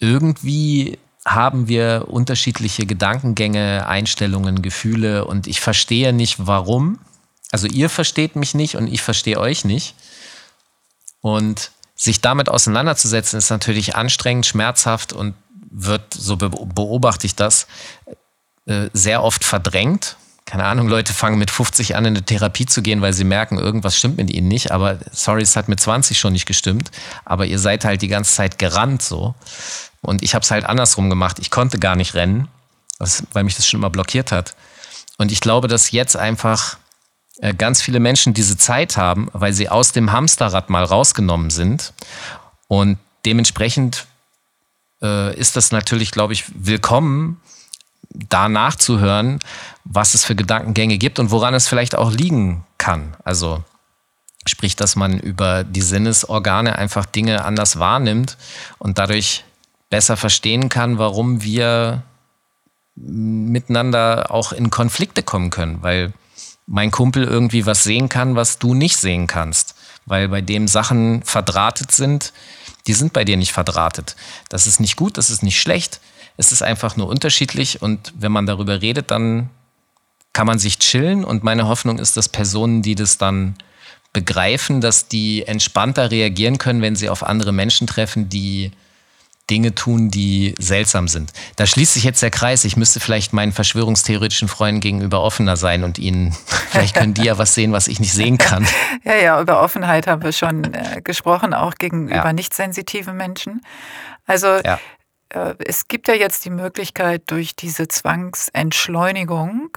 irgendwie 0.00 0.98
haben 1.26 1.66
wir 1.66 2.06
unterschiedliche 2.08 2.86
Gedankengänge, 2.86 3.86
Einstellungen, 3.86 4.62
Gefühle 4.62 5.24
und 5.24 5.46
ich 5.46 5.60
verstehe 5.60 6.12
nicht, 6.12 6.46
warum. 6.46 7.00
Also 7.50 7.66
ihr 7.66 7.90
versteht 7.90 8.36
mich 8.36 8.54
nicht 8.54 8.76
und 8.76 8.86
ich 8.86 9.02
verstehe 9.02 9.38
euch 9.38 9.64
nicht. 9.64 9.94
Und 11.20 11.72
sich 11.96 12.20
damit 12.20 12.48
auseinanderzusetzen, 12.48 13.38
ist 13.38 13.50
natürlich 13.50 13.96
anstrengend, 13.96 14.46
schmerzhaft 14.46 15.12
und 15.12 15.34
wird, 15.70 16.14
so 16.14 16.36
beobachte 16.36 17.26
ich 17.26 17.34
das, 17.34 17.66
äh, 18.66 18.88
sehr 18.92 19.24
oft 19.24 19.44
verdrängt. 19.44 20.16
Keine 20.46 20.64
Ahnung, 20.64 20.86
Leute 20.86 21.12
fangen 21.12 21.38
mit 21.38 21.50
50 21.50 21.96
an, 21.96 22.04
in 22.04 22.16
eine 22.16 22.24
Therapie 22.24 22.66
zu 22.66 22.80
gehen, 22.80 23.02
weil 23.02 23.12
sie 23.12 23.24
merken, 23.24 23.58
irgendwas 23.58 23.98
stimmt 23.98 24.16
mit 24.16 24.30
ihnen 24.30 24.46
nicht. 24.46 24.70
Aber 24.70 25.00
sorry, 25.10 25.42
es 25.42 25.56
hat 25.56 25.68
mit 25.68 25.80
20 25.80 26.18
schon 26.18 26.32
nicht 26.32 26.46
gestimmt. 26.46 26.92
Aber 27.24 27.46
ihr 27.46 27.58
seid 27.58 27.84
halt 27.84 28.00
die 28.00 28.08
ganze 28.08 28.32
Zeit 28.32 28.58
gerannt 28.58 29.02
so. 29.02 29.34
Und 30.02 30.22
ich 30.22 30.36
habe 30.36 30.44
es 30.44 30.50
halt 30.52 30.64
andersrum 30.64 31.10
gemacht. 31.10 31.40
Ich 31.40 31.50
konnte 31.50 31.80
gar 31.80 31.96
nicht 31.96 32.14
rennen, 32.14 32.46
weil 33.32 33.42
mich 33.42 33.56
das 33.56 33.66
schon 33.66 33.80
immer 33.80 33.90
blockiert 33.90 34.30
hat. 34.30 34.54
Und 35.18 35.32
ich 35.32 35.40
glaube, 35.40 35.66
dass 35.66 35.90
jetzt 35.90 36.16
einfach 36.16 36.78
äh, 37.40 37.52
ganz 37.52 37.82
viele 37.82 37.98
Menschen 37.98 38.32
diese 38.32 38.56
Zeit 38.56 38.96
haben, 38.96 39.28
weil 39.32 39.52
sie 39.52 39.68
aus 39.68 39.90
dem 39.90 40.12
Hamsterrad 40.12 40.70
mal 40.70 40.84
rausgenommen 40.84 41.50
sind. 41.50 41.92
Und 42.68 42.98
dementsprechend 43.24 44.06
äh, 45.02 45.36
ist 45.36 45.56
das 45.56 45.72
natürlich, 45.72 46.12
glaube 46.12 46.34
ich, 46.34 46.44
willkommen, 46.54 47.40
da 48.10 48.48
nachzuhören, 48.48 49.40
was 49.88 50.14
es 50.14 50.24
für 50.24 50.34
Gedankengänge 50.34 50.98
gibt 50.98 51.18
und 51.18 51.30
woran 51.30 51.54
es 51.54 51.68
vielleicht 51.68 51.96
auch 51.96 52.10
liegen 52.10 52.64
kann. 52.78 53.16
Also 53.24 53.62
sprich, 54.46 54.76
dass 54.76 54.96
man 54.96 55.18
über 55.18 55.64
die 55.64 55.82
Sinnesorgane 55.82 56.76
einfach 56.76 57.06
Dinge 57.06 57.44
anders 57.44 57.78
wahrnimmt 57.78 58.36
und 58.78 58.98
dadurch 58.98 59.44
besser 59.88 60.16
verstehen 60.16 60.68
kann, 60.68 60.98
warum 60.98 61.42
wir 61.42 62.02
miteinander 62.96 64.30
auch 64.30 64.52
in 64.52 64.70
Konflikte 64.70 65.22
kommen 65.22 65.50
können, 65.50 65.82
weil 65.82 66.12
mein 66.66 66.90
Kumpel 66.90 67.24
irgendwie 67.24 67.66
was 67.66 67.84
sehen 67.84 68.08
kann, 68.08 68.34
was 68.34 68.58
du 68.58 68.74
nicht 68.74 68.96
sehen 68.96 69.26
kannst, 69.26 69.76
weil 70.06 70.28
bei 70.28 70.40
dem 70.40 70.66
Sachen 70.66 71.22
verdrahtet 71.22 71.92
sind, 71.92 72.32
die 72.86 72.94
sind 72.94 73.12
bei 73.12 73.24
dir 73.24 73.36
nicht 73.36 73.52
verdrahtet. 73.52 74.16
Das 74.48 74.66
ist 74.66 74.80
nicht 74.80 74.96
gut, 74.96 75.18
das 75.18 75.30
ist 75.30 75.42
nicht 75.42 75.60
schlecht, 75.60 76.00
es 76.36 76.50
ist 76.50 76.62
einfach 76.62 76.96
nur 76.96 77.08
unterschiedlich 77.08 77.82
und 77.82 78.12
wenn 78.16 78.32
man 78.32 78.46
darüber 78.46 78.80
redet, 78.80 79.10
dann 79.10 79.50
kann 80.36 80.46
man 80.46 80.58
sich 80.58 80.78
chillen 80.78 81.24
und 81.24 81.44
meine 81.44 81.66
Hoffnung 81.66 81.98
ist, 81.98 82.18
dass 82.18 82.28
Personen, 82.28 82.82
die 82.82 82.94
das 82.94 83.16
dann 83.16 83.56
begreifen, 84.12 84.82
dass 84.82 85.08
die 85.08 85.46
entspannter 85.46 86.10
reagieren 86.10 86.58
können, 86.58 86.82
wenn 86.82 86.94
sie 86.94 87.08
auf 87.08 87.22
andere 87.22 87.54
Menschen 87.54 87.86
treffen, 87.86 88.28
die 88.28 88.70
Dinge 89.48 89.74
tun, 89.74 90.10
die 90.10 90.54
seltsam 90.58 91.08
sind. 91.08 91.32
Da 91.56 91.64
schließt 91.64 91.94
sich 91.94 92.04
jetzt 92.04 92.20
der 92.20 92.30
Kreis. 92.30 92.66
Ich 92.66 92.76
müsste 92.76 93.00
vielleicht 93.00 93.32
meinen 93.32 93.52
verschwörungstheoretischen 93.52 94.48
Freunden 94.48 94.82
gegenüber 94.82 95.22
offener 95.22 95.56
sein 95.56 95.84
und 95.84 95.98
ihnen, 95.98 96.36
vielleicht 96.70 96.94
können 96.94 97.14
die 97.14 97.24
ja 97.24 97.38
was 97.38 97.54
sehen, 97.54 97.72
was 97.72 97.88
ich 97.88 97.98
nicht 97.98 98.12
sehen 98.12 98.36
kann. 98.36 98.68
Ja, 99.04 99.16
ja, 99.16 99.40
über 99.40 99.62
Offenheit 99.62 100.06
haben 100.06 100.22
wir 100.22 100.32
schon 100.32 100.74
äh, 100.74 101.00
gesprochen, 101.02 101.54
auch 101.54 101.76
gegenüber 101.76 102.16
ja. 102.16 102.32
nicht 102.34 102.52
sensitiven 102.52 103.16
Menschen. 103.16 103.62
Also 104.26 104.48
ja. 104.48 104.78
äh, 105.30 105.54
es 105.64 105.88
gibt 105.88 106.08
ja 106.08 106.14
jetzt 106.14 106.44
die 106.44 106.50
Möglichkeit, 106.50 107.22
durch 107.28 107.56
diese 107.56 107.88
Zwangsentschleunigung 107.88 109.70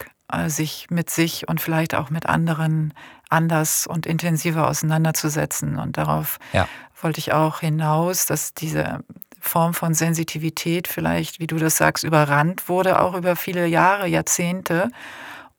sich 0.47 0.87
mit 0.89 1.09
sich 1.09 1.47
und 1.47 1.59
vielleicht 1.61 1.95
auch 1.95 2.09
mit 2.09 2.27
anderen 2.27 2.93
anders 3.29 3.87
und 3.87 4.05
intensiver 4.05 4.67
auseinanderzusetzen. 4.67 5.77
Und 5.77 5.97
darauf 5.97 6.39
ja. 6.53 6.67
wollte 7.01 7.19
ich 7.19 7.33
auch 7.33 7.61
hinaus, 7.61 8.25
dass 8.25 8.53
diese 8.53 9.03
Form 9.39 9.73
von 9.73 9.93
Sensitivität 9.93 10.87
vielleicht, 10.87 11.39
wie 11.39 11.47
du 11.47 11.57
das 11.57 11.77
sagst, 11.77 12.03
überrannt 12.03 12.67
wurde, 12.67 13.01
auch 13.01 13.15
über 13.15 13.35
viele 13.35 13.65
Jahre, 13.67 14.07
Jahrzehnte. 14.07 14.91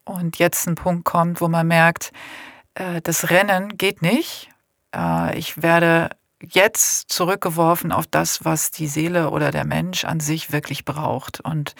Und 0.04 0.38
jetzt 0.38 0.66
ein 0.66 0.74
Punkt 0.74 1.04
kommt, 1.04 1.40
wo 1.40 1.48
man 1.48 1.66
merkt, 1.66 2.12
äh, 2.74 3.00
das 3.00 3.30
Rennen 3.30 3.76
geht 3.76 4.02
nicht. 4.02 4.50
Äh, 4.94 5.38
ich 5.38 5.62
werde 5.62 6.10
jetzt 6.42 7.10
zurückgeworfen 7.10 7.92
auf 7.92 8.06
das, 8.06 8.44
was 8.44 8.70
die 8.70 8.86
Seele 8.86 9.30
oder 9.30 9.50
der 9.50 9.64
Mensch 9.64 10.04
an 10.04 10.20
sich 10.20 10.52
wirklich 10.52 10.84
braucht. 10.84 11.40
Und 11.40 11.74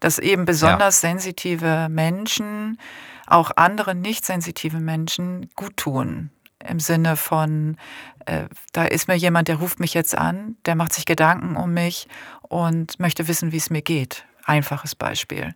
dass 0.00 0.18
eben 0.18 0.44
besonders 0.44 1.02
ja. 1.02 1.10
sensitive 1.10 1.88
Menschen 1.90 2.78
auch 3.26 3.50
anderen 3.56 4.00
nicht 4.00 4.24
sensitive 4.24 4.78
Menschen 4.78 5.50
gut 5.56 5.76
tun. 5.76 6.30
Im 6.66 6.80
Sinne 6.80 7.16
von, 7.16 7.76
äh, 8.24 8.44
da 8.72 8.84
ist 8.84 9.08
mir 9.08 9.16
jemand, 9.16 9.48
der 9.48 9.56
ruft 9.56 9.80
mich 9.80 9.94
jetzt 9.94 10.16
an, 10.16 10.56
der 10.64 10.74
macht 10.74 10.92
sich 10.92 11.04
Gedanken 11.04 11.56
um 11.56 11.72
mich 11.74 12.08
und 12.42 12.98
möchte 12.98 13.28
wissen, 13.28 13.52
wie 13.52 13.58
es 13.58 13.70
mir 13.70 13.82
geht. 13.82 14.24
Einfaches 14.44 14.94
Beispiel. 14.94 15.52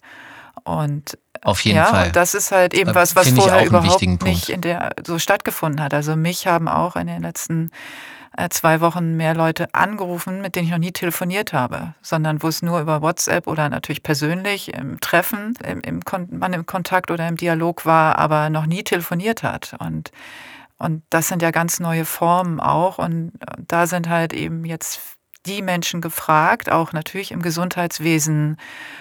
Und 0.65 1.17
auf 1.43 1.65
jeden 1.65 1.79
ja, 1.79 1.87
Fall. 1.87 2.07
Und 2.09 2.17
das 2.17 2.35
ist 2.35 2.53
halt 2.53 2.75
eben 2.75 2.95
was, 2.95 3.17
was 3.17 3.31
vorher 3.31 3.65
überhaupt 3.65 4.23
nicht 4.23 4.51
in 4.51 4.61
der 4.61 4.91
so 5.07 5.19
stattgefunden 5.19 5.83
hat. 5.83 5.95
Also 5.95 6.17
mich 6.17 6.47
haben 6.47 6.69
auch 6.69 6.97
in 6.97 7.07
den 7.07 7.23
letzten 7.23 7.67
äh, 7.69 7.71
zwei 8.51 8.81
Wochen 8.81 9.17
mehr 9.17 9.35
Leute 9.35 9.75
angerufen, 9.75 10.41
mit 10.41 10.55
denen 10.55 10.67
ich 10.67 10.73
noch 10.73 10.79
nie 10.79 10.93
telefoniert 10.93 11.53
habe, 11.53 11.95
sondern 12.01 12.43
wo 12.43 12.49
es 12.49 12.63
nur 12.63 12.81
über 12.81 13.03
WhatsApp 13.03 13.47
oder 13.47 13.69
natürlich 13.69 14.03
persönlich 14.03 14.73
im 14.73 15.01
Treffen, 15.01 15.55
im, 15.67 15.81
im 15.81 16.01
man 16.31 16.53
im 16.53 16.67
Kontakt 16.67 17.11
oder 17.11 17.27
im 17.29 17.37
Dialog 17.37 17.85
war, 17.85 18.19
aber 18.19 18.51
noch 18.51 18.67
nie 18.67 18.83
telefoniert 18.83 19.43
hat. 19.43 19.77
Und, 19.79 20.13
und 20.79 21.03
das 21.11 21.29
sind 21.29 21.43
ja 21.43 21.51
ganz 21.51 21.81
neue 21.81 22.05
Formen 22.05 22.61
auch. 22.61 22.99
Und 22.99 23.33
da 23.67 23.87
sind 23.87 24.09
halt 24.09 24.33
eben 24.33 24.65
jetzt 24.65 25.19
die 25.47 25.63
Menschen 25.63 26.01
gefragt, 26.01 26.71
auch 26.71 26.93
natürlich 26.93 27.31
im 27.31 27.41
Gesundheitswesen, 27.41 28.59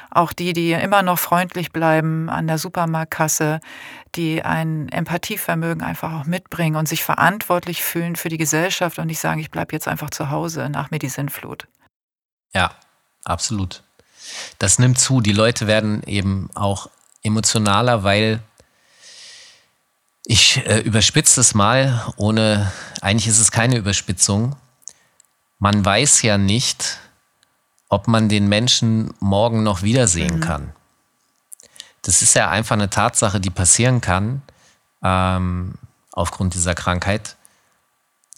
auch 0.10 0.32
die, 0.32 0.54
die 0.54 0.72
immer 0.72 1.02
noch 1.02 1.20
freundlich 1.20 1.72
bleiben 1.72 2.30
an 2.30 2.48
der 2.48 2.58
Supermarktkasse, 2.58 3.60
die 4.16 4.42
ein 4.44 4.90
Empathievermögen 4.90 5.84
einfach 5.84 6.14
auch 6.14 6.26
mitbringen 6.26 6.78
und 6.78 6.88
sich 6.88 7.04
verantwortlich 7.04 7.84
fühlen 7.84 8.16
für 8.16 8.30
die 8.30 8.38
Gesellschaft 8.38 9.00
und 9.00 9.08
nicht 9.08 9.20
sagen, 9.20 9.40
ich 9.40 9.52
bleibe 9.52 9.74
jetzt 9.74 9.88
einfach 9.88 10.10
zu 10.10 10.30
Hause 10.30 10.70
nach 10.70 10.92
mir 10.92 11.00
die 11.00 11.10
Sinnflut. 11.10 11.68
Ja, 12.54 12.72
absolut. 13.26 13.84
Das 14.60 14.80
nimmt 14.80 15.00
zu. 15.00 15.22
Die 15.22 15.34
Leute 15.34 15.68
werden 15.68 16.04
eben 16.04 16.50
auch 16.56 16.90
emotionaler, 17.24 18.04
weil 18.04 18.40
ich 20.26 20.66
äh, 20.66 20.80
überspitze 20.80 21.42
es 21.42 21.54
mal, 21.54 22.06
ohne, 22.16 22.72
eigentlich 23.02 23.28
ist 23.28 23.40
es 23.40 23.52
keine 23.52 23.78
Überspitzung, 23.78 24.56
man 25.60 25.84
weiß 25.84 26.22
ja 26.22 26.38
nicht, 26.38 26.98
ob 27.90 28.08
man 28.08 28.30
den 28.30 28.48
Menschen 28.48 29.14
morgen 29.20 29.64
noch 29.64 29.82
wiedersehen 29.82 30.38
mhm. 30.38 30.42
kann. 30.42 30.74
Das 32.02 32.22
ist 32.22 32.34
ja 32.34 32.50
einfach 32.50 32.76
eine 32.76 32.90
Tatsache, 32.90 33.42
die 33.42 33.50
passieren 33.50 34.00
kann 34.00 34.42
ähm, 35.04 35.76
aufgrund 36.12 36.54
dieser 36.54 36.76
Krankheit. 36.76 37.36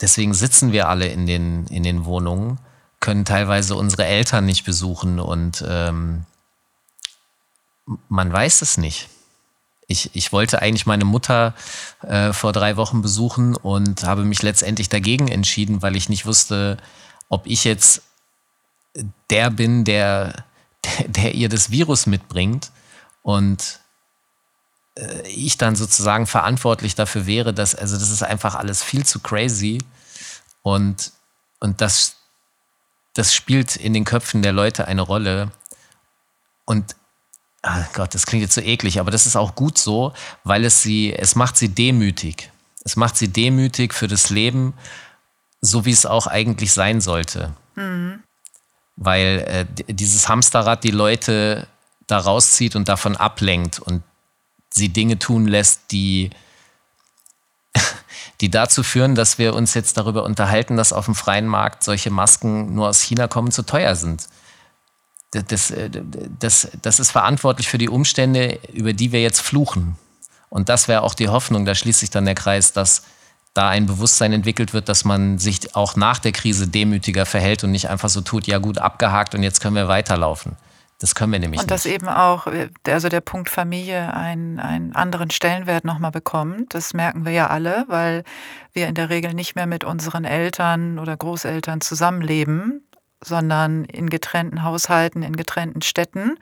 Deswegen 0.01 0.33
sitzen 0.33 0.71
wir 0.71 0.89
alle 0.89 1.07
in 1.07 1.27
den, 1.27 1.67
in 1.67 1.83
den 1.83 2.05
Wohnungen, 2.05 2.57
können 2.99 3.23
teilweise 3.23 3.75
unsere 3.75 4.05
Eltern 4.05 4.45
nicht 4.45 4.65
besuchen 4.65 5.19
und 5.19 5.63
ähm, 5.67 6.25
man 8.09 8.31
weiß 8.31 8.61
es 8.63 8.77
nicht. 8.77 9.09
Ich, 9.87 10.15
ich 10.15 10.31
wollte 10.31 10.61
eigentlich 10.61 10.85
meine 10.85 11.05
Mutter 11.05 11.53
äh, 12.01 12.31
vor 12.31 12.53
drei 12.53 12.77
Wochen 12.77 13.01
besuchen 13.01 13.55
und 13.55 14.03
habe 14.03 14.23
mich 14.23 14.41
letztendlich 14.41 14.87
dagegen 14.89 15.27
entschieden, 15.27 15.81
weil 15.81 15.95
ich 15.95 16.07
nicht 16.07 16.25
wusste, 16.25 16.77
ob 17.31 17.47
ich 17.47 17.63
jetzt 17.63 18.03
der 19.29 19.49
bin, 19.49 19.83
der, 19.85 20.43
der, 21.07 21.33
ihr 21.33 21.49
das 21.49 21.71
Virus 21.71 22.05
mitbringt 22.05 22.71
und 23.23 23.79
äh, 24.97 25.27
ich 25.27 25.57
dann 25.57 25.75
sozusagen 25.75 26.27
verantwortlich 26.27 26.93
dafür 26.93 27.25
wäre, 27.25 27.53
dass, 27.53 27.73
also 27.73 27.97
das 27.97 28.11
ist 28.11 28.21
einfach 28.21 28.55
alles 28.55 28.83
viel 28.83 29.05
zu 29.05 29.19
crazy 29.21 29.79
und, 30.61 31.13
und 31.59 31.81
das, 31.81 32.17
das 33.13 33.33
spielt 33.33 33.77
in 33.77 33.93
den 33.93 34.03
Köpfen 34.03 34.41
der 34.41 34.53
Leute 34.53 34.87
eine 34.87 35.01
Rolle 35.01 35.51
und 36.65 36.95
oh 37.63 37.85
Gott, 37.93 38.13
das 38.13 38.25
klingt 38.25 38.43
jetzt 38.43 38.55
so 38.55 38.61
eklig, 38.61 38.99
aber 38.99 39.11
das 39.11 39.25
ist 39.25 39.37
auch 39.37 39.55
gut 39.55 39.77
so, 39.77 40.13
weil 40.43 40.65
es 40.65 40.83
sie, 40.83 41.13
es 41.13 41.35
macht 41.35 41.55
sie 41.55 41.69
demütig. 41.69 42.51
Es 42.83 42.95
macht 42.95 43.15
sie 43.15 43.27
demütig 43.27 43.93
für 43.93 44.07
das 44.07 44.31
Leben 44.31 44.73
so 45.61 45.85
wie 45.85 45.91
es 45.91 46.05
auch 46.05 46.27
eigentlich 46.27 46.73
sein 46.73 47.01
sollte. 47.01 47.53
Mhm. 47.75 48.23
Weil 48.95 49.67
äh, 49.87 49.93
dieses 49.93 50.27
Hamsterrad 50.27 50.83
die 50.83 50.91
Leute 50.91 51.67
da 52.07 52.17
rauszieht 52.17 52.75
und 52.75 52.89
davon 52.89 53.15
ablenkt 53.15 53.79
und 53.79 54.03
sie 54.69 54.89
Dinge 54.89 55.19
tun 55.19 55.47
lässt, 55.47 55.91
die, 55.91 56.31
die 58.41 58.49
dazu 58.49 58.83
führen, 58.83 59.15
dass 59.15 59.37
wir 59.37 59.53
uns 59.53 59.73
jetzt 59.75 59.97
darüber 59.97 60.23
unterhalten, 60.23 60.77
dass 60.77 60.93
auf 60.93 61.05
dem 61.05 61.15
freien 61.15 61.47
Markt 61.47 61.83
solche 61.83 62.09
Masken 62.09 62.73
nur 62.73 62.89
aus 62.89 63.01
China 63.01 63.27
kommen, 63.27 63.51
zu 63.51 63.63
teuer 63.63 63.95
sind. 63.95 64.27
Das, 65.31 65.71
äh, 65.71 65.89
das, 66.39 66.67
das 66.81 66.99
ist 66.99 67.11
verantwortlich 67.11 67.69
für 67.69 67.77
die 67.77 67.89
Umstände, 67.89 68.59
über 68.73 68.93
die 68.93 69.11
wir 69.11 69.21
jetzt 69.21 69.41
fluchen. 69.41 69.95
Und 70.49 70.67
das 70.67 70.89
wäre 70.89 71.03
auch 71.03 71.13
die 71.13 71.29
Hoffnung, 71.29 71.65
da 71.65 71.75
schließt 71.75 72.01
sich 72.01 72.09
dann 72.09 72.25
der 72.25 72.35
Kreis, 72.35 72.73
dass 72.73 73.03
da 73.53 73.69
ein 73.69 73.85
Bewusstsein 73.85 74.33
entwickelt 74.33 74.73
wird, 74.73 74.87
dass 74.87 75.03
man 75.03 75.37
sich 75.37 75.75
auch 75.75 75.95
nach 75.95 76.19
der 76.19 76.31
Krise 76.31 76.67
demütiger 76.67 77.25
verhält 77.25 77.63
und 77.63 77.71
nicht 77.71 77.89
einfach 77.89 78.09
so 78.09 78.21
tut, 78.21 78.47
ja 78.47 78.59
gut, 78.59 78.77
abgehakt 78.77 79.35
und 79.35 79.43
jetzt 79.43 79.59
können 79.59 79.75
wir 79.75 79.87
weiterlaufen. 79.87 80.55
Das 80.99 81.15
können 81.15 81.31
wir 81.31 81.39
nämlich 81.39 81.59
und 81.59 81.65
nicht. 81.65 81.71
Und 81.71 81.71
dass 81.71 81.85
eben 81.87 82.07
auch, 82.07 82.47
also 82.87 83.09
der 83.09 83.21
Punkt 83.21 83.49
Familie 83.49 84.13
einen, 84.13 84.59
einen 84.59 84.95
anderen 84.95 85.31
Stellenwert 85.31 85.83
nochmal 85.83 86.11
bekommt. 86.11 86.75
Das 86.75 86.93
merken 86.93 87.25
wir 87.25 87.31
ja 87.31 87.47
alle, 87.47 87.85
weil 87.87 88.23
wir 88.71 88.87
in 88.87 88.93
der 88.93 89.09
Regel 89.09 89.33
nicht 89.33 89.55
mehr 89.55 89.65
mit 89.65 89.83
unseren 89.83 90.25
Eltern 90.25 90.99
oder 90.99 91.17
Großeltern 91.17 91.81
zusammenleben, 91.81 92.87
sondern 93.23 93.85
in 93.85 94.11
getrennten 94.11 94.63
Haushalten, 94.63 95.23
in 95.23 95.35
getrennten 95.35 95.81
Städten, 95.81 96.37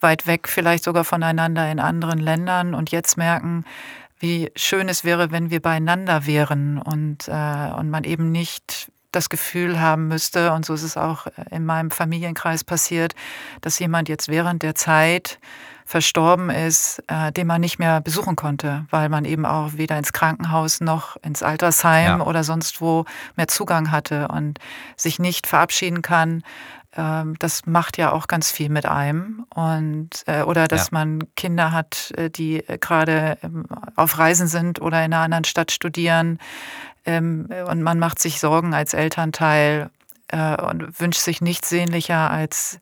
weit 0.00 0.26
weg 0.26 0.48
vielleicht 0.48 0.84
sogar 0.84 1.04
voneinander 1.04 1.70
in 1.70 1.78
anderen 1.78 2.18
Ländern 2.18 2.74
und 2.74 2.90
jetzt 2.90 3.16
merken, 3.16 3.64
wie 4.24 4.50
schön 4.56 4.88
es 4.88 5.04
wäre, 5.04 5.30
wenn 5.30 5.50
wir 5.50 5.60
beieinander 5.60 6.24
wären 6.24 6.78
und, 6.78 7.28
äh, 7.28 7.70
und 7.76 7.90
man 7.90 8.04
eben 8.04 8.32
nicht 8.32 8.90
das 9.12 9.28
Gefühl 9.28 9.78
haben 9.78 10.08
müsste, 10.08 10.52
und 10.52 10.64
so 10.64 10.72
ist 10.72 10.82
es 10.82 10.96
auch 10.96 11.26
in 11.50 11.66
meinem 11.66 11.90
Familienkreis 11.90 12.64
passiert, 12.64 13.14
dass 13.60 13.78
jemand 13.78 14.08
jetzt 14.08 14.28
während 14.28 14.62
der 14.62 14.74
Zeit 14.74 15.38
verstorben 15.84 16.48
ist, 16.48 17.02
äh, 17.08 17.30
den 17.32 17.46
man 17.46 17.60
nicht 17.60 17.78
mehr 17.78 18.00
besuchen 18.00 18.34
konnte, 18.34 18.86
weil 18.90 19.10
man 19.10 19.26
eben 19.26 19.44
auch 19.44 19.74
weder 19.74 19.98
ins 19.98 20.14
Krankenhaus 20.14 20.80
noch 20.80 21.16
ins 21.22 21.42
Altersheim 21.42 22.20
ja. 22.20 22.24
oder 22.24 22.42
sonst 22.42 22.80
wo 22.80 23.04
mehr 23.36 23.48
Zugang 23.48 23.90
hatte 23.90 24.28
und 24.28 24.58
sich 24.96 25.18
nicht 25.18 25.46
verabschieden 25.46 26.00
kann 26.00 26.42
das 26.96 27.66
macht 27.66 27.98
ja 27.98 28.12
auch 28.12 28.28
ganz 28.28 28.50
viel 28.50 28.68
mit 28.68 28.86
einem. 28.86 29.46
Und, 29.54 30.10
äh, 30.26 30.42
oder 30.42 30.68
dass 30.68 30.86
ja. 30.86 30.98
man 30.98 31.24
Kinder 31.34 31.72
hat, 31.72 32.12
äh, 32.16 32.30
die 32.30 32.58
äh, 32.68 32.78
gerade 32.78 33.38
ähm, 33.42 33.66
auf 33.96 34.18
Reisen 34.18 34.46
sind 34.46 34.80
oder 34.80 35.04
in 35.04 35.12
einer 35.12 35.22
anderen 35.22 35.44
Stadt 35.44 35.72
studieren. 35.72 36.38
Ähm, 37.04 37.48
und 37.68 37.82
man 37.82 37.98
macht 37.98 38.20
sich 38.20 38.40
Sorgen 38.40 38.74
als 38.74 38.94
Elternteil 38.94 39.90
und 40.32 40.98
wünscht 40.98 41.20
sich 41.20 41.42
nichts 41.42 41.68
sehnlicher 41.68 42.30
als 42.30 42.80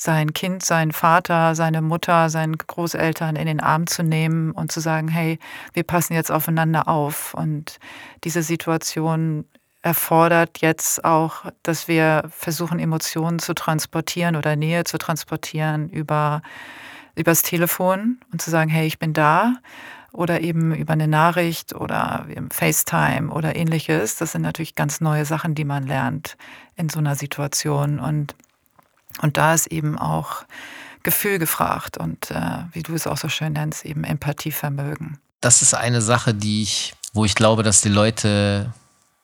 sein 0.00 0.32
Kind, 0.32 0.64
seinen 0.64 0.92
Vater, 0.92 1.54
seine 1.54 1.82
Mutter, 1.82 2.30
seinen 2.30 2.56
Großeltern 2.56 3.36
in 3.36 3.46
den 3.46 3.60
Arm 3.60 3.86
zu 3.86 4.02
nehmen 4.02 4.50
und 4.52 4.72
zu 4.72 4.80
sagen, 4.80 5.08
hey, 5.08 5.38
wir 5.74 5.82
passen 5.82 6.14
jetzt 6.14 6.32
aufeinander 6.32 6.88
auf. 6.88 7.34
Und 7.34 7.78
diese 8.24 8.42
Situation 8.42 9.44
erfordert 9.82 10.58
jetzt 10.60 11.04
auch, 11.04 11.46
dass 11.62 11.88
wir 11.88 12.24
versuchen, 12.30 12.78
Emotionen 12.78 13.38
zu 13.38 13.54
transportieren 13.54 14.36
oder 14.36 14.56
Nähe 14.56 14.84
zu 14.84 14.98
transportieren 14.98 15.88
über 15.88 16.42
übers 17.16 17.42
Telefon 17.42 18.18
und 18.32 18.40
zu 18.40 18.50
sagen, 18.50 18.70
hey, 18.70 18.86
ich 18.86 18.98
bin 18.98 19.12
da 19.12 19.54
oder 20.12 20.40
eben 20.40 20.74
über 20.74 20.92
eine 20.92 21.08
Nachricht 21.08 21.74
oder 21.74 22.26
FaceTime 22.50 23.30
oder 23.30 23.56
ähnliches. 23.56 24.16
Das 24.16 24.32
sind 24.32 24.42
natürlich 24.42 24.74
ganz 24.74 25.00
neue 25.00 25.24
Sachen, 25.24 25.54
die 25.54 25.64
man 25.64 25.86
lernt 25.86 26.36
in 26.76 26.88
so 26.88 26.98
einer 26.98 27.14
Situation. 27.14 28.00
Und, 28.00 28.34
und 29.22 29.36
da 29.36 29.54
ist 29.54 29.68
eben 29.68 29.98
auch 29.98 30.44
Gefühl 31.02 31.38
gefragt 31.38 31.96
und 31.96 32.30
äh, 32.30 32.64
wie 32.72 32.82
du 32.82 32.94
es 32.94 33.06
auch 33.06 33.16
so 33.16 33.28
schön 33.28 33.54
nennst, 33.54 33.84
eben 33.84 34.04
Empathievermögen. 34.04 35.18
Das 35.40 35.62
ist 35.62 35.74
eine 35.74 36.02
Sache, 36.02 36.34
die 36.34 36.62
ich, 36.62 36.94
wo 37.14 37.24
ich 37.24 37.34
glaube, 37.34 37.62
dass 37.62 37.80
die 37.80 37.88
Leute 37.88 38.72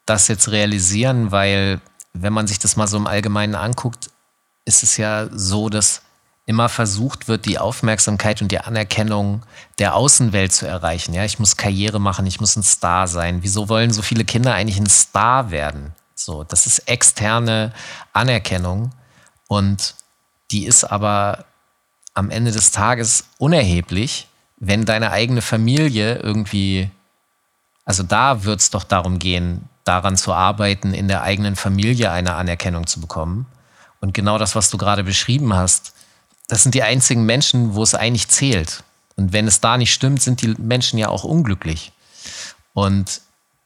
das 0.07 0.29
jetzt 0.29 0.51
realisieren, 0.51 1.33
weil 1.33 1.81
wenn 2.13 2.33
man 2.33 2.47
sich 2.47 2.59
das 2.59 2.77
mal 2.77 2.87
so 2.87 2.97
im 2.97 3.07
Allgemeinen 3.07 3.55
anguckt, 3.55 4.11
ist 4.65 4.83
es 4.83 4.97
ja 4.97 5.29
so, 5.31 5.69
dass 5.69 6.03
immer 6.47 6.69
versucht 6.69 7.27
wird, 7.27 7.45
die 7.45 7.59
Aufmerksamkeit 7.59 8.41
und 8.41 8.53
die 8.53 8.61
Anerkennung 8.61 9.43
der 9.81 9.97
Außenwelt 9.97 10.53
zu 10.53 10.67
erreichen. 10.67 11.13
Ja, 11.13 11.25
ich 11.25 11.41
muss 11.41 11.57
Karriere 11.57 12.01
machen, 12.01 12.27
ich 12.27 12.41
muss 12.41 12.57
ein 12.57 12.63
Star 12.63 13.09
sein. 13.09 13.43
Wieso 13.43 13.69
wollen 13.69 13.93
so 13.93 14.01
viele 14.01 14.25
Kinder 14.25 14.55
eigentlich 14.55 14.79
ein 14.79 14.89
Star 14.89 15.51
werden? 15.51 15.93
So, 16.15 16.45
das 16.45 16.67
ist 16.67 16.89
externe 16.89 17.73
Anerkennung 18.13 18.93
und 19.49 19.97
die 20.53 20.65
ist 20.65 20.85
aber 20.85 21.45
am 22.15 22.31
Ende 22.31 22.53
des 22.53 22.71
Tages 22.71 23.25
unerheblich, 23.39 24.29
wenn 24.59 24.87
deine 24.87 25.11
eigene 25.11 25.43
Familie 25.43 26.17
irgendwie, 26.17 26.91
also 27.87 28.03
da 28.03 28.45
wird 28.45 28.61
es 28.61 28.71
doch 28.71 28.85
darum 28.85 29.19
gehen, 29.19 29.69
daran 29.85 30.17
zu 30.17 30.35
arbeiten, 30.35 30.93
in 30.93 31.09
der 31.09 31.23
eigenen 31.23 31.57
Familie 31.57 32.11
eine 32.11 32.35
Anerkennung 32.35 32.87
zu 32.87 33.01
bekommen. 33.01 33.47
Und 34.01 34.13
genau 34.13 34.37
das, 34.37 34.57
was 34.57 34.69
du 34.69 34.77
gerade 34.77 35.05
beschrieben 35.05 35.55
hast, 35.55 35.95
das 36.49 36.65
sind 36.65 36.75
die 36.75 36.83
einzigen 36.83 37.25
Menschen, 37.25 37.75
wo 37.75 37.83
es 37.83 37.95
eigentlich 37.95 38.29
zählt. 38.29 38.83
Und 39.15 39.33
wenn 39.33 39.47
es 39.47 39.61
da 39.61 39.79
nicht 39.79 39.95
stimmt, 39.95 40.21
sind 40.21 40.43
die 40.43 40.55
Menschen 40.59 40.99
ja 40.99 41.09
auch 41.09 41.25
unglücklich. 41.25 41.93
Und 42.75 43.23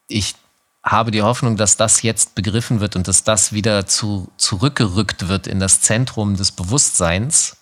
ich 0.06 0.34
habe 0.82 1.10
die 1.10 1.22
Hoffnung, 1.22 1.56
dass 1.56 1.76
das 1.76 2.02
jetzt 2.02 2.34
begriffen 2.34 2.80
wird 2.80 2.96
und 2.96 3.08
dass 3.08 3.24
das 3.24 3.52
wieder 3.52 3.86
zu, 3.86 4.30
zurückgerückt 4.36 5.28
wird 5.28 5.46
in 5.46 5.60
das 5.60 5.80
Zentrum 5.80 6.36
des 6.36 6.52
Bewusstseins. 6.52 7.56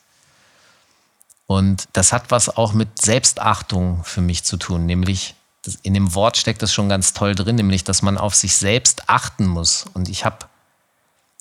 Und 1.46 1.88
das 1.92 2.12
hat 2.12 2.30
was 2.30 2.56
auch 2.56 2.72
mit 2.72 3.00
Selbstachtung 3.00 4.02
für 4.04 4.20
mich 4.20 4.44
zu 4.44 4.56
tun, 4.56 4.86
nämlich 4.86 5.34
in 5.82 5.94
dem 5.94 6.14
Wort 6.14 6.36
steckt 6.36 6.62
das 6.62 6.72
schon 6.72 6.88
ganz 6.88 7.12
toll 7.12 7.34
drin, 7.34 7.56
nämlich 7.56 7.84
dass 7.84 8.02
man 8.02 8.18
auf 8.18 8.34
sich 8.34 8.56
selbst 8.56 9.08
achten 9.08 9.46
muss. 9.46 9.84
Und 9.94 10.08
ich 10.08 10.24
habe, 10.24 10.46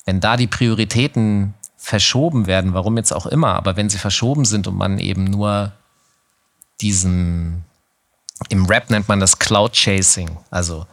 wenn 0.05 0.19
da 0.19 0.37
die 0.37 0.47
Prioritäten 0.47 1.53
verschoben 1.77 2.47
werden, 2.47 2.73
warum 2.73 2.97
jetzt 2.97 3.13
auch 3.13 3.25
immer, 3.25 3.53
aber 3.55 3.77
wenn 3.77 3.89
sie 3.89 3.97
verschoben 3.97 4.45
sind 4.45 4.67
und 4.67 4.75
man 4.75 4.99
eben 4.99 5.23
nur 5.23 5.71
diesen, 6.81 7.63
im 8.49 8.65
Rap 8.65 8.89
nennt 8.89 9.07
man 9.07 9.19
das 9.19 9.39
Cloud 9.39 9.73
Chasing, 9.73 10.37
also 10.49 10.85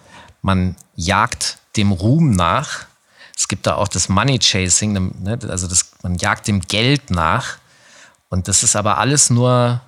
man 0.43 0.77
jagt 0.95 1.59
dem 1.77 1.91
Ruhm 1.91 2.31
nach. 2.31 2.87
Es 3.37 3.49
gibt 3.49 3.67
da 3.67 3.77
auch 3.77 3.89
das 3.89 4.09
Money 4.09 4.39
Chasing, 4.39 4.93
ne, 5.23 5.39
also 5.49 5.67
das, 5.67 5.93
man 6.03 6.17
jagt 6.17 6.47
dem 6.47 6.61
Geld 6.61 7.11
nach. 7.11 7.59
Und 8.29 8.47
das 8.47 8.63
ist 8.63 8.77
aber 8.77 8.99
alles 8.99 9.31
nur 9.31 9.81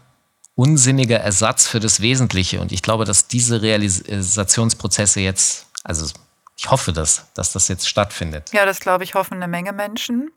unsinniger 0.56 1.18
Ersatz 1.18 1.68
für 1.68 1.78
das 1.78 2.00
Wesentliche. 2.00 2.60
Und 2.60 2.72
ich 2.72 2.82
glaube, 2.82 3.04
dass 3.04 3.28
diese 3.28 3.62
Realisationsprozesse 3.62 5.20
jetzt, 5.20 5.66
also 5.84 6.06
ich 6.56 6.70
hoffe 6.70 6.92
das, 6.92 7.26
dass 7.34 7.52
das 7.52 7.68
jetzt 7.68 7.88
stattfindet. 7.88 8.50
Ja, 8.52 8.64
das 8.66 8.80
glaube 8.80 9.04
ich, 9.04 9.14
hoffen 9.14 9.34
eine 9.34 9.46
Menge 9.46 9.72
Menschen. 9.72 10.32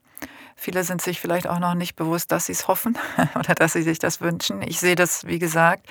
Viele 0.61 0.83
sind 0.83 1.01
sich 1.01 1.21
vielleicht 1.21 1.47
auch 1.47 1.59
noch 1.59 1.73
nicht 1.73 1.95
bewusst, 1.95 2.33
dass 2.33 2.47
sie 2.47 2.51
es 2.51 2.67
hoffen 2.67 2.97
oder 3.35 3.55
dass 3.55 3.73
sie 3.73 3.81
sich 3.81 3.97
das 3.97 4.19
wünschen. 4.19 4.61
Ich 4.61 4.79
sehe 4.79 4.95
das, 4.95 5.25
wie 5.25 5.39
gesagt, 5.39 5.87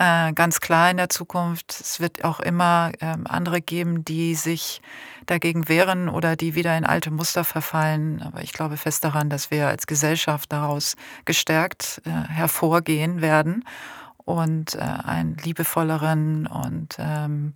äh, 0.00 0.32
ganz 0.32 0.60
klar 0.60 0.90
in 0.90 0.96
der 0.96 1.10
Zukunft. 1.10 1.78
Es 1.80 2.00
wird 2.00 2.24
auch 2.24 2.40
immer 2.40 2.90
ähm, 3.00 3.24
andere 3.28 3.60
geben, 3.60 4.04
die 4.04 4.34
sich 4.34 4.82
dagegen 5.26 5.68
wehren 5.68 6.08
oder 6.08 6.34
die 6.34 6.56
wieder 6.56 6.76
in 6.76 6.84
alte 6.84 7.12
Muster 7.12 7.44
verfallen. 7.44 8.20
Aber 8.20 8.42
ich 8.42 8.52
glaube 8.52 8.76
fest 8.76 9.04
daran, 9.04 9.30
dass 9.30 9.52
wir 9.52 9.68
als 9.68 9.86
Gesellschaft 9.86 10.50
daraus 10.50 10.96
gestärkt 11.24 12.02
äh, 12.04 12.10
hervorgehen 12.10 13.20
werden 13.20 13.64
und 14.24 14.74
äh, 14.74 14.78
einen 14.80 15.36
liebevolleren 15.36 16.48
und 16.48 16.96
ähm, 16.98 17.54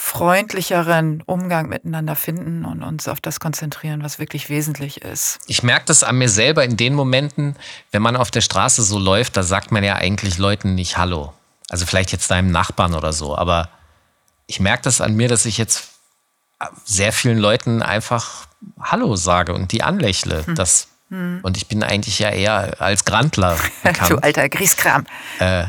freundlicheren 0.00 1.22
Umgang 1.26 1.68
miteinander 1.68 2.14
finden 2.14 2.64
und 2.64 2.84
uns 2.84 3.08
auf 3.08 3.20
das 3.20 3.40
konzentrieren, 3.40 4.04
was 4.04 4.20
wirklich 4.20 4.48
wesentlich 4.48 5.02
ist. 5.02 5.40
Ich 5.48 5.64
merke 5.64 5.86
das 5.86 6.04
an 6.04 6.16
mir 6.16 6.28
selber 6.28 6.64
in 6.64 6.76
den 6.76 6.94
Momenten, 6.94 7.56
wenn 7.90 8.00
man 8.00 8.14
auf 8.14 8.30
der 8.30 8.40
Straße 8.40 8.82
so 8.82 8.98
läuft, 8.98 9.36
da 9.36 9.42
sagt 9.42 9.72
man 9.72 9.82
ja 9.82 9.96
eigentlich 9.96 10.38
Leuten 10.38 10.76
nicht 10.76 10.98
Hallo. 10.98 11.34
Also 11.68 11.84
vielleicht 11.84 12.12
jetzt 12.12 12.30
deinem 12.30 12.52
Nachbarn 12.52 12.94
oder 12.94 13.12
so, 13.12 13.36
aber 13.36 13.70
ich 14.46 14.60
merke 14.60 14.84
das 14.84 15.00
an 15.00 15.14
mir, 15.14 15.28
dass 15.28 15.44
ich 15.44 15.58
jetzt 15.58 15.88
sehr 16.84 17.12
vielen 17.12 17.38
Leuten 17.38 17.82
einfach 17.82 18.46
Hallo 18.80 19.16
sage 19.16 19.52
und 19.52 19.72
die 19.72 19.82
anlächle. 19.82 20.46
Hm. 20.46 20.54
Das, 20.54 20.88
hm. 21.10 21.40
Und 21.42 21.56
ich 21.56 21.66
bin 21.66 21.82
eigentlich 21.82 22.20
ja 22.20 22.30
eher 22.30 22.80
als 22.80 23.04
Grandler 23.04 23.58
bekannt. 23.82 24.10
du 24.10 24.16
alter 24.18 24.48
Grieskram. 24.48 25.06
Äh, 25.40 25.64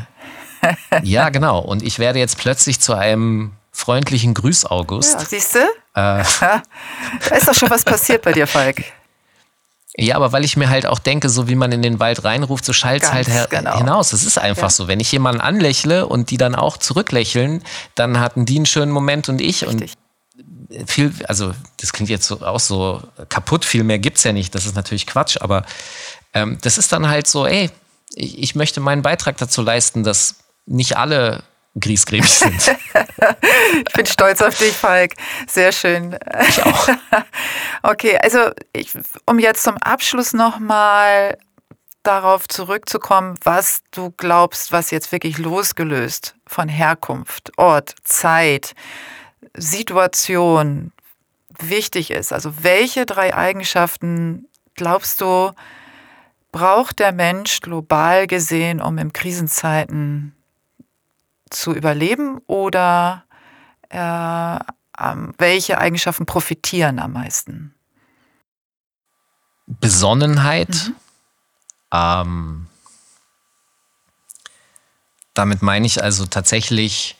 ja, 1.02 1.30
genau. 1.30 1.58
Und 1.58 1.82
ich 1.82 1.98
werde 1.98 2.20
jetzt 2.20 2.38
plötzlich 2.38 2.80
zu 2.80 2.94
einem 2.94 3.52
freundlichen 3.72 4.34
Grüß, 4.34 4.66
August. 4.66 5.14
Ja, 5.14 5.24
siehst 5.24 5.54
du? 5.54 5.58
Äh, 5.58 5.64
da 6.40 6.62
ist 7.36 7.48
doch 7.48 7.54
schon 7.54 7.70
was 7.70 7.84
passiert 7.84 8.22
bei 8.22 8.32
dir, 8.32 8.46
Falk. 8.46 8.84
Ja, 9.96 10.16
aber 10.16 10.32
weil 10.32 10.44
ich 10.44 10.56
mir 10.56 10.70
halt 10.70 10.86
auch 10.86 10.98
denke, 10.98 11.28
so 11.28 11.48
wie 11.48 11.56
man 11.56 11.72
in 11.72 11.82
den 11.82 11.98
Wald 11.98 12.24
reinruft, 12.24 12.64
so 12.64 12.72
schallt 12.72 13.02
es 13.02 13.12
halt 13.12 13.28
genau. 13.50 13.76
hinaus. 13.76 14.12
Es 14.12 14.24
ist 14.24 14.38
einfach 14.38 14.64
ja. 14.64 14.70
so. 14.70 14.88
Wenn 14.88 15.00
ich 15.00 15.10
jemanden 15.10 15.40
anlächle 15.40 16.06
und 16.06 16.30
die 16.30 16.36
dann 16.36 16.54
auch 16.54 16.76
zurücklächeln, 16.76 17.62
dann 17.96 18.20
hatten 18.20 18.46
die 18.46 18.56
einen 18.56 18.66
schönen 18.66 18.92
Moment 18.92 19.28
und 19.28 19.40
ich. 19.40 19.62
Richtig. 19.66 19.94
Und 20.70 20.90
viel, 20.90 21.12
also 21.26 21.54
das 21.78 21.92
klingt 21.92 22.08
jetzt 22.08 22.26
so, 22.26 22.40
auch 22.40 22.60
so 22.60 23.02
kaputt, 23.28 23.64
viel 23.64 23.82
mehr 23.82 23.98
gibt 23.98 24.18
es 24.18 24.24
ja 24.24 24.32
nicht. 24.32 24.54
Das 24.54 24.64
ist 24.64 24.76
natürlich 24.76 25.06
Quatsch, 25.06 25.38
aber 25.40 25.64
ähm, 26.34 26.58
das 26.62 26.78
ist 26.78 26.92
dann 26.92 27.08
halt 27.08 27.26
so, 27.26 27.46
ey, 27.46 27.70
ich, 28.14 28.38
ich 28.38 28.54
möchte 28.54 28.80
meinen 28.80 29.02
Beitrag 29.02 29.36
dazu 29.38 29.62
leisten, 29.62 30.04
dass 30.04 30.36
nicht 30.66 30.96
alle 30.96 31.42
griesgrämig 31.78 32.32
sind. 32.32 32.76
ich 33.86 33.92
bin 33.92 34.06
stolz 34.06 34.42
auf 34.42 34.56
dich, 34.58 34.72
Falk. 34.72 35.14
Sehr 35.46 35.72
schön. 35.72 36.18
Ich 36.48 36.62
auch. 36.64 36.88
okay, 37.82 38.18
also 38.18 38.50
ich, 38.72 38.90
um 39.26 39.38
jetzt 39.38 39.62
zum 39.62 39.76
Abschluss 39.78 40.32
nochmal 40.32 41.38
darauf 42.02 42.48
zurückzukommen, 42.48 43.38
was 43.44 43.82
du 43.90 44.10
glaubst, 44.16 44.72
was 44.72 44.90
jetzt 44.90 45.12
wirklich 45.12 45.38
losgelöst 45.38 46.34
von 46.46 46.68
Herkunft, 46.68 47.52
Ort, 47.58 47.94
Zeit, 48.04 48.74
Situation 49.54 50.92
wichtig 51.58 52.10
ist. 52.10 52.32
Also 52.32 52.62
welche 52.62 53.06
drei 53.06 53.34
Eigenschaften 53.34 54.48
glaubst 54.74 55.20
du, 55.20 55.52
braucht 56.52 56.98
der 56.98 57.12
Mensch 57.12 57.60
global 57.60 58.26
gesehen, 58.26 58.80
um 58.80 58.98
in 58.98 59.12
Krisenzeiten 59.12 60.34
zu 61.50 61.72
überleben 61.72 62.38
oder 62.46 63.24
äh, 63.88 64.58
welche 65.38 65.78
Eigenschaften 65.78 66.26
profitieren 66.26 66.98
am 66.98 67.12
meisten? 67.12 67.74
Besonnenheit. 69.66 70.68
Mhm. 70.68 70.94
Ähm, 71.92 72.66
damit 75.34 75.62
meine 75.62 75.86
ich 75.86 76.02
also 76.02 76.26
tatsächlich 76.26 77.16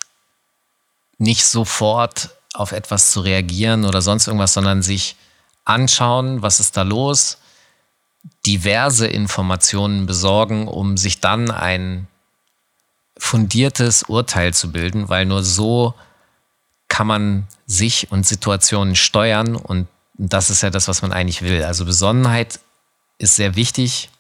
nicht 1.18 1.44
sofort 1.44 2.30
auf 2.54 2.72
etwas 2.72 3.12
zu 3.12 3.20
reagieren 3.20 3.84
oder 3.84 4.02
sonst 4.02 4.26
irgendwas, 4.26 4.54
sondern 4.54 4.82
sich 4.82 5.16
anschauen, 5.64 6.42
was 6.42 6.60
ist 6.60 6.76
da 6.76 6.82
los, 6.82 7.38
diverse 8.46 9.06
Informationen 9.06 10.06
besorgen, 10.06 10.66
um 10.66 10.96
sich 10.96 11.20
dann 11.20 11.50
ein 11.50 12.08
fundiertes 13.20 14.02
Urteil 14.04 14.54
zu 14.54 14.72
bilden, 14.72 15.08
weil 15.08 15.26
nur 15.26 15.44
so 15.44 15.94
kann 16.88 17.06
man 17.06 17.46
sich 17.66 18.10
und 18.10 18.26
Situationen 18.26 18.96
steuern 18.96 19.54
und 19.54 19.86
das 20.14 20.50
ist 20.50 20.62
ja 20.62 20.70
das, 20.70 20.88
was 20.88 21.02
man 21.02 21.12
eigentlich 21.12 21.42
will. 21.42 21.62
Also 21.62 21.84
Besonnenheit 21.84 22.60
ist 23.18 23.36
sehr 23.36 23.56
wichtig. 23.56 24.10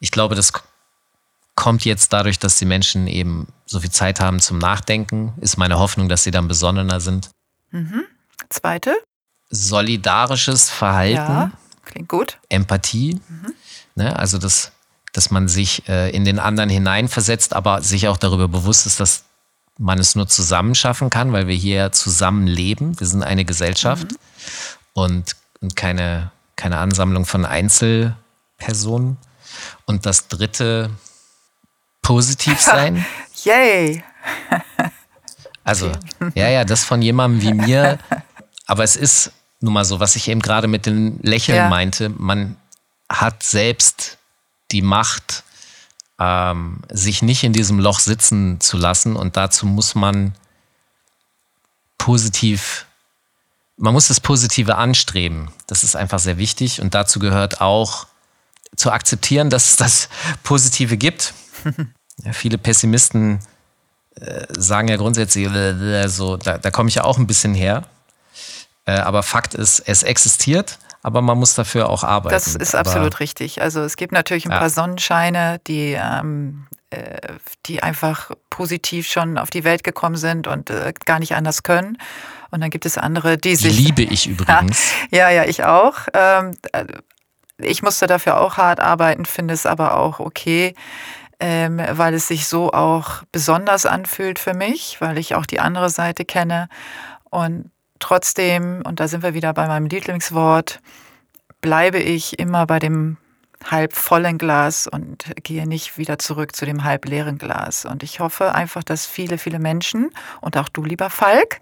Ich 0.00 0.10
glaube, 0.10 0.34
das 0.34 0.52
kommt 1.54 1.84
jetzt 1.84 2.12
dadurch, 2.12 2.38
dass 2.38 2.58
die 2.58 2.64
Menschen 2.64 3.06
eben 3.06 3.46
so 3.66 3.80
viel 3.80 3.90
Zeit 3.90 4.20
haben 4.20 4.40
zum 4.40 4.58
Nachdenken. 4.58 5.32
Ist 5.40 5.56
meine 5.56 5.78
Hoffnung, 5.78 6.08
dass 6.08 6.24
sie 6.24 6.30
dann 6.30 6.48
besonnener 6.48 7.00
sind. 7.00 7.30
Mhm. 7.70 8.04
Zweite? 8.48 8.96
Solidarisches 9.48 10.70
Verhalten. 10.70 11.16
Ja, 11.16 11.50
klingt 11.84 12.08
gut. 12.08 12.38
Empathie. 12.48 13.20
Mhm. 13.28 13.54
Ne, 13.94 14.16
also 14.16 14.38
das 14.38 14.72
dass 15.12 15.30
man 15.30 15.48
sich 15.48 15.88
äh, 15.88 16.10
in 16.10 16.24
den 16.24 16.38
anderen 16.38 16.70
hineinversetzt, 16.70 17.54
aber 17.54 17.82
sich 17.82 18.08
auch 18.08 18.16
darüber 18.16 18.48
bewusst 18.48 18.86
ist, 18.86 19.00
dass 19.00 19.24
man 19.78 19.98
es 19.98 20.14
nur 20.14 20.28
zusammen 20.28 20.74
schaffen 20.74 21.10
kann, 21.10 21.32
weil 21.32 21.46
wir 21.46 21.54
hier 21.54 21.90
zusammen 21.92 22.46
leben. 22.46 22.98
Wir 23.00 23.06
sind 23.06 23.22
eine 23.22 23.44
Gesellschaft 23.44 24.12
mhm. 24.12 24.16
und, 24.92 25.36
und 25.60 25.76
keine, 25.76 26.30
keine 26.56 26.78
Ansammlung 26.78 27.24
von 27.24 27.44
Einzelpersonen. 27.44 29.16
Und 29.86 30.06
das 30.06 30.28
dritte, 30.28 30.90
positiv 32.02 32.60
sein. 32.60 33.04
Yay! 33.44 34.04
Also, 35.62 35.92
ja, 36.34 36.48
ja, 36.48 36.64
das 36.64 36.84
von 36.84 37.02
jemandem 37.02 37.42
wie 37.42 37.52
mir. 37.52 37.98
Aber 38.66 38.82
es 38.82 38.96
ist 38.96 39.30
nun 39.60 39.74
mal 39.74 39.84
so, 39.84 40.00
was 40.00 40.16
ich 40.16 40.26
eben 40.26 40.40
gerade 40.40 40.68
mit 40.68 40.86
dem 40.86 41.20
Lächeln 41.22 41.58
ja. 41.58 41.68
meinte. 41.68 42.08
Man 42.08 42.56
hat 43.08 43.42
selbst 43.42 44.18
die 44.72 44.82
Macht, 44.82 45.44
ähm, 46.18 46.82
sich 46.90 47.22
nicht 47.22 47.44
in 47.44 47.52
diesem 47.52 47.80
Loch 47.80 47.98
sitzen 47.98 48.60
zu 48.60 48.76
lassen. 48.76 49.16
Und 49.16 49.36
dazu 49.36 49.66
muss 49.66 49.94
man 49.94 50.34
positiv, 51.98 52.86
man 53.76 53.94
muss 53.94 54.08
das 54.08 54.20
Positive 54.20 54.76
anstreben. 54.76 55.50
Das 55.66 55.82
ist 55.82 55.96
einfach 55.96 56.18
sehr 56.18 56.38
wichtig. 56.38 56.80
Und 56.80 56.94
dazu 56.94 57.18
gehört 57.18 57.60
auch 57.60 58.06
zu 58.76 58.92
akzeptieren, 58.92 59.50
dass 59.50 59.70
es 59.70 59.76
das 59.76 60.08
Positive 60.42 60.96
gibt. 60.96 61.34
ja, 62.24 62.32
viele 62.32 62.58
Pessimisten 62.58 63.40
äh, 64.16 64.46
sagen 64.50 64.88
ja 64.88 64.96
grundsätzlich, 64.96 65.46
äh, 65.46 66.08
so, 66.08 66.36
da, 66.36 66.58
da 66.58 66.70
komme 66.70 66.88
ich 66.88 66.96
ja 66.96 67.04
auch 67.04 67.18
ein 67.18 67.26
bisschen 67.26 67.54
her. 67.54 67.84
Äh, 68.84 68.98
aber 68.98 69.22
Fakt 69.22 69.54
ist, 69.54 69.80
es 69.80 70.02
existiert 70.02 70.78
aber 71.02 71.22
man 71.22 71.38
muss 71.38 71.54
dafür 71.54 71.88
auch 71.88 72.04
arbeiten. 72.04 72.34
Das 72.34 72.54
ist 72.54 72.74
aber 72.74 72.90
absolut 72.90 73.20
richtig. 73.20 73.62
Also 73.62 73.80
es 73.80 73.96
gibt 73.96 74.12
natürlich 74.12 74.46
ein 74.46 74.52
ja. 74.52 74.58
paar 74.58 74.70
Sonnenscheine, 74.70 75.60
die, 75.66 75.96
ähm, 75.98 76.66
äh, 76.90 77.18
die 77.66 77.82
einfach 77.82 78.30
positiv 78.50 79.08
schon 79.08 79.38
auf 79.38 79.50
die 79.50 79.64
Welt 79.64 79.82
gekommen 79.82 80.16
sind 80.16 80.46
und 80.46 80.68
äh, 80.68 80.92
gar 81.06 81.18
nicht 81.18 81.34
anders 81.34 81.62
können. 81.62 81.96
Und 82.50 82.60
dann 82.60 82.70
gibt 82.70 82.84
es 82.84 82.98
andere, 82.98 83.38
die 83.38 83.56
sich. 83.56 83.78
Liebe 83.78 84.02
ich 84.02 84.26
übrigens. 84.26 84.92
ja, 85.10 85.30
ja, 85.30 85.44
ich 85.44 85.64
auch. 85.64 85.94
Ähm, 86.12 86.56
ich 87.58 87.82
musste 87.82 88.06
dafür 88.06 88.40
auch 88.40 88.56
hart 88.56 88.80
arbeiten, 88.80 89.24
finde 89.24 89.54
es 89.54 89.66
aber 89.66 89.96
auch 89.96 90.20
okay. 90.20 90.74
Ähm, 91.42 91.80
weil 91.92 92.12
es 92.12 92.28
sich 92.28 92.46
so 92.46 92.70
auch 92.72 93.22
besonders 93.32 93.86
anfühlt 93.86 94.38
für 94.38 94.52
mich, 94.52 95.00
weil 95.00 95.16
ich 95.16 95.34
auch 95.34 95.46
die 95.46 95.60
andere 95.60 95.88
Seite 95.88 96.26
kenne. 96.26 96.68
Und 97.30 97.70
Trotzdem, 98.00 98.82
und 98.84 98.98
da 98.98 99.08
sind 99.08 99.22
wir 99.22 99.34
wieder 99.34 99.52
bei 99.54 99.68
meinem 99.68 99.86
Lieblingswort, 99.86 100.80
bleibe 101.60 101.98
ich 101.98 102.38
immer 102.38 102.66
bei 102.66 102.78
dem 102.78 103.18
halb 103.64 103.94
vollen 103.94 104.38
Glas 104.38 104.86
und 104.86 105.24
gehe 105.42 105.66
nicht 105.66 105.98
wieder 105.98 106.18
zurück 106.18 106.56
zu 106.56 106.64
dem 106.64 106.82
halb 106.82 107.04
leeren 107.04 107.38
Glas. 107.38 107.84
Und 107.84 108.02
ich 108.02 108.20
hoffe 108.20 108.54
einfach, 108.54 108.82
dass 108.82 109.06
viele, 109.06 109.38
viele 109.38 109.58
Menschen 109.58 110.10
und 110.40 110.56
auch 110.56 110.68
du, 110.68 110.82
lieber 110.82 111.10
Falk, 111.10 111.60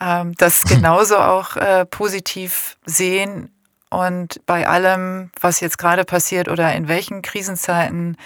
ähm, 0.00 0.34
das 0.36 0.64
genauso 0.68 1.16
auch 1.16 1.56
äh, 1.56 1.86
positiv 1.86 2.76
sehen 2.84 3.53
und 3.94 4.40
bei 4.46 4.66
allem, 4.66 5.30
was 5.40 5.60
jetzt 5.60 5.78
gerade 5.78 6.04
passiert 6.04 6.48
oder 6.48 6.74
in 6.74 6.88
welchen 6.88 7.22
Krisenzeiten 7.22 8.16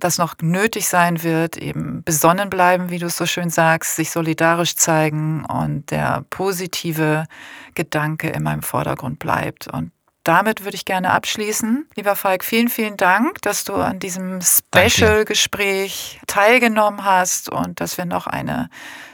das 0.00 0.18
noch 0.18 0.34
nötig 0.40 0.88
sein 0.88 1.22
wird, 1.22 1.56
eben 1.56 2.02
besonnen 2.02 2.50
bleiben, 2.50 2.90
wie 2.90 2.98
du 2.98 3.06
es 3.06 3.16
so 3.16 3.24
schön 3.24 3.48
sagst, 3.48 3.94
sich 3.94 4.10
solidarisch 4.10 4.74
zeigen 4.74 5.44
und 5.44 5.92
der 5.92 6.24
positive 6.30 7.26
Gedanke 7.74 8.30
immer 8.30 8.52
im 8.52 8.62
Vordergrund 8.62 9.20
bleibt. 9.20 9.68
Und 9.68 9.92
damit 10.24 10.64
würde 10.64 10.74
ich 10.74 10.84
gerne 10.84 11.10
abschließen. 11.10 11.86
Lieber 11.94 12.16
Falk, 12.16 12.42
vielen, 12.42 12.68
vielen 12.68 12.96
Dank, 12.96 13.40
dass 13.42 13.62
du 13.62 13.74
an 13.74 14.00
diesem 14.00 14.40
Special-Gespräch 14.40 16.20
teilgenommen 16.26 17.04
hast 17.04 17.50
und 17.50 17.80
dass 17.80 17.98
wir 17.98 18.04
noch 18.04 18.26
eine 18.26 18.68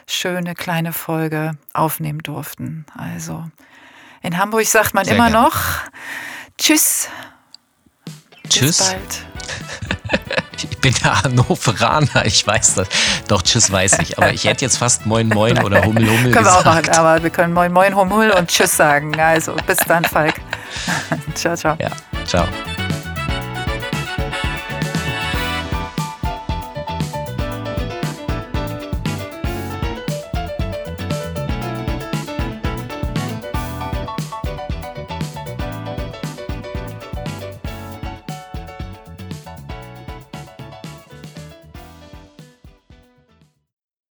schöne 0.09 0.55
kleine 0.55 0.93
Folge 0.93 1.59
aufnehmen 1.75 2.21
durften. 2.21 2.87
Also 2.97 3.45
in 4.23 4.37
Hamburg 4.39 4.67
sagt 4.67 4.95
man 4.95 5.05
Sehr 5.05 5.15
immer 5.15 5.31
gerne. 5.31 5.45
noch 5.47 5.57
Tschüss. 6.59 7.09
Tschüss. 8.49 8.79
Bis 8.79 8.89
bald. 8.89 9.27
Ich 10.57 10.79
bin 10.79 10.95
der 11.03 11.23
Hannoveraner, 11.23 12.27
ich 12.27 12.47
weiß 12.47 12.75
das. 12.75 12.89
Doch, 13.29 13.43
tschüss 13.43 13.71
weiß 13.71 14.01
ich. 14.01 14.19
Aber 14.19 14.33
ich 14.33 14.45
hätte 14.45 14.65
jetzt 14.65 14.77
fast 14.79 15.07
Moin 15.07 15.29
Moin 15.29 15.63
oder 15.63 15.83
Hummel 15.85 16.07
Hummel 16.09 16.33
können 16.33 16.45
gesagt. 16.45 16.47
wir 16.47 16.59
auch 16.59 16.65
machen, 16.65 16.89
aber 16.91 17.23
wir 17.23 17.31
können 17.31 17.55
Moin 17.55 17.73
Moin 17.73 17.95
Hummel 17.95 18.31
und 18.33 18.49
Tschüss 18.51 18.77
sagen. 18.77 19.19
Also 19.19 19.55
bis 19.67 19.79
dann, 19.79 20.05
Falk. 20.05 20.35
ciao, 21.35 21.57
ciao. 21.57 21.77
Ja, 21.81 21.91
ciao. 22.27 22.47